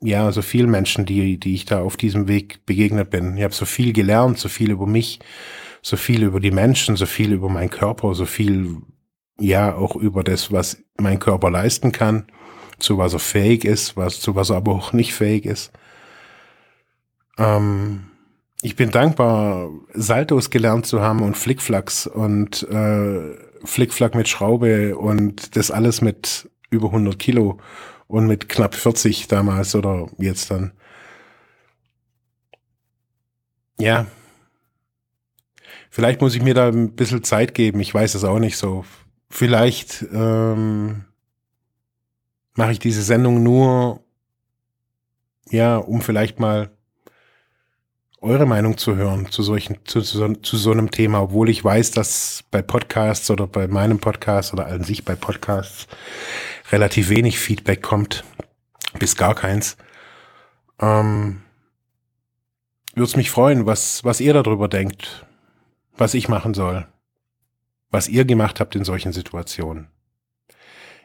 ja, 0.01 0.31
so 0.31 0.41
viel 0.41 0.67
Menschen, 0.67 1.05
die 1.05 1.39
die 1.39 1.55
ich 1.55 1.65
da 1.65 1.81
auf 1.81 1.97
diesem 1.97 2.27
Weg 2.27 2.65
begegnet 2.65 3.09
bin. 3.09 3.37
Ich 3.37 3.43
habe 3.43 3.53
so 3.53 3.65
viel 3.65 3.93
gelernt, 3.93 4.37
so 4.39 4.49
viel 4.49 4.71
über 4.71 4.85
mich, 4.87 5.19
so 5.81 5.97
viel 5.97 6.23
über 6.23 6.39
die 6.39 6.51
Menschen, 6.51 6.97
so 6.97 7.05
viel 7.05 7.31
über 7.33 7.49
meinen 7.49 7.69
Körper, 7.69 8.13
so 8.13 8.25
viel 8.25 8.81
ja 9.39 9.75
auch 9.75 9.95
über 9.95 10.23
das, 10.23 10.51
was 10.51 10.77
mein 10.97 11.19
Körper 11.19 11.49
leisten 11.49 11.91
kann, 11.91 12.25
zu 12.79 12.97
was 12.97 13.13
er 13.13 13.19
fähig 13.19 13.65
ist, 13.65 13.97
was, 13.97 14.19
zu 14.19 14.35
was 14.35 14.49
er 14.49 14.57
aber 14.57 14.73
auch 14.73 14.93
nicht 14.93 15.13
fähig 15.13 15.45
ist. 15.45 15.71
Ähm, 17.37 18.05
ich 18.61 18.75
bin 18.75 18.89
dankbar, 18.89 19.69
Saltos 19.93 20.49
gelernt 20.49 20.85
zu 20.85 21.01
haben 21.01 21.21
und 21.21 21.37
Flickflacks 21.37 22.07
und 22.07 22.63
äh, 22.63 23.35
Flickflack 23.63 24.15
mit 24.15 24.27
Schraube 24.27 24.97
und 24.97 25.55
das 25.55 25.71
alles 25.71 26.01
mit 26.01 26.49
über 26.69 26.87
100 26.87 27.17
Kilo 27.17 27.59
und 28.07 28.27
mit 28.27 28.49
knapp 28.49 28.75
40 28.75 29.27
damals 29.27 29.75
oder 29.75 30.07
jetzt 30.17 30.51
dann. 30.51 30.71
Ja. 33.79 34.07
Vielleicht 35.89 36.21
muss 36.21 36.35
ich 36.35 36.41
mir 36.41 36.53
da 36.53 36.67
ein 36.67 36.95
bisschen 36.95 37.23
Zeit 37.23 37.53
geben. 37.53 37.79
Ich 37.79 37.93
weiß 37.93 38.15
es 38.15 38.23
auch 38.23 38.39
nicht 38.39 38.57
so 38.57 38.85
vielleicht 39.29 40.05
ähm, 40.13 41.05
mache 42.55 42.71
ich 42.71 42.79
diese 42.79 43.01
Sendung 43.01 43.43
nur, 43.43 44.03
ja, 45.49 45.77
um 45.77 46.01
vielleicht 46.01 46.39
mal 46.39 46.71
eure 48.19 48.45
Meinung 48.45 48.77
zu 48.77 48.95
hören 48.95 49.29
zu 49.31 49.43
solchen, 49.43 49.77
zu, 49.85 50.01
zu, 50.01 50.33
zu 50.33 50.57
so 50.57 50.71
einem 50.71 50.89
Thema, 50.91 51.21
obwohl 51.21 51.49
ich 51.49 51.63
weiß, 51.63 51.91
dass 51.91 52.43
bei 52.49 52.61
Podcasts 52.61 53.29
oder 53.29 53.45
bei 53.47 53.67
meinem 53.67 53.99
Podcast 53.99 54.53
oder 54.53 54.67
an 54.67 54.83
sich 54.83 55.05
bei 55.05 55.15
Podcasts 55.15 55.87
relativ 56.71 57.09
wenig 57.09 57.39
Feedback 57.39 57.81
kommt, 57.83 58.23
bis 58.97 59.15
gar 59.15 59.35
keins. 59.35 59.77
Ähm, 60.79 61.41
Würde 62.95 63.05
es 63.05 63.15
mich 63.15 63.29
freuen, 63.29 63.65
was, 63.67 64.03
was 64.03 64.19
ihr 64.19 64.33
darüber 64.33 64.67
denkt, 64.67 65.25
was 65.95 66.15
ich 66.15 66.27
machen 66.27 66.53
soll 66.53 66.87
was 67.89 68.07
ihr 68.07 68.25
gemacht 68.25 68.59
habt 68.59 68.75
in 68.75 68.83
solchen 68.83 69.13
Situationen. 69.13 69.87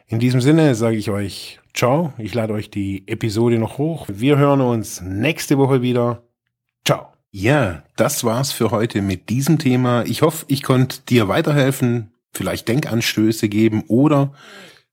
In 0.07 0.19
diesem 0.19 0.41
Sinne 0.41 0.75
sage 0.75 0.97
ich 0.97 1.09
euch 1.09 1.59
Ciao. 1.73 2.13
Ich 2.19 2.35
lade 2.35 2.53
euch 2.53 2.69
die 2.69 3.07
Episode 3.07 3.57
noch 3.57 3.79
hoch. 3.79 4.05
Wir 4.07 4.37
hören 4.37 4.61
uns 4.61 5.01
nächste 5.01 5.57
Woche 5.57 5.81
wieder. 5.81 6.21
Ciao. 6.85 7.07
Ja, 7.31 7.83
das 7.95 8.23
war's 8.23 8.51
für 8.51 8.69
heute 8.69 9.01
mit 9.01 9.29
diesem 9.29 9.57
Thema. 9.57 10.03
Ich 10.05 10.21
hoffe, 10.21 10.45
ich 10.49 10.61
konnte 10.61 11.01
dir 11.09 11.27
weiterhelfen, 11.27 12.13
vielleicht 12.31 12.67
Denkanstöße 12.67 13.49
geben 13.49 13.85
oder 13.87 14.33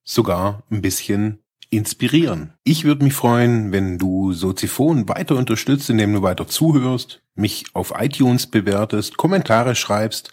sogar 0.05 0.63
ein 0.71 0.81
bisschen 0.81 1.41
inspirieren. 1.69 2.55
Ich 2.65 2.85
würde 2.85 3.05
mich 3.05 3.13
freuen, 3.13 3.73
wenn 3.73 3.99
du 3.99 4.33
Soziphon 4.33 5.07
weiter 5.07 5.37
unterstützt, 5.37 5.91
indem 5.91 6.15
du 6.15 6.23
weiter 6.23 6.49
zuhörst, 6.49 7.23
mich 7.35 7.67
auf 7.75 7.93
iTunes 7.99 8.47
bewertest, 8.47 9.19
Kommentare 9.19 9.75
schreibst 9.75 10.33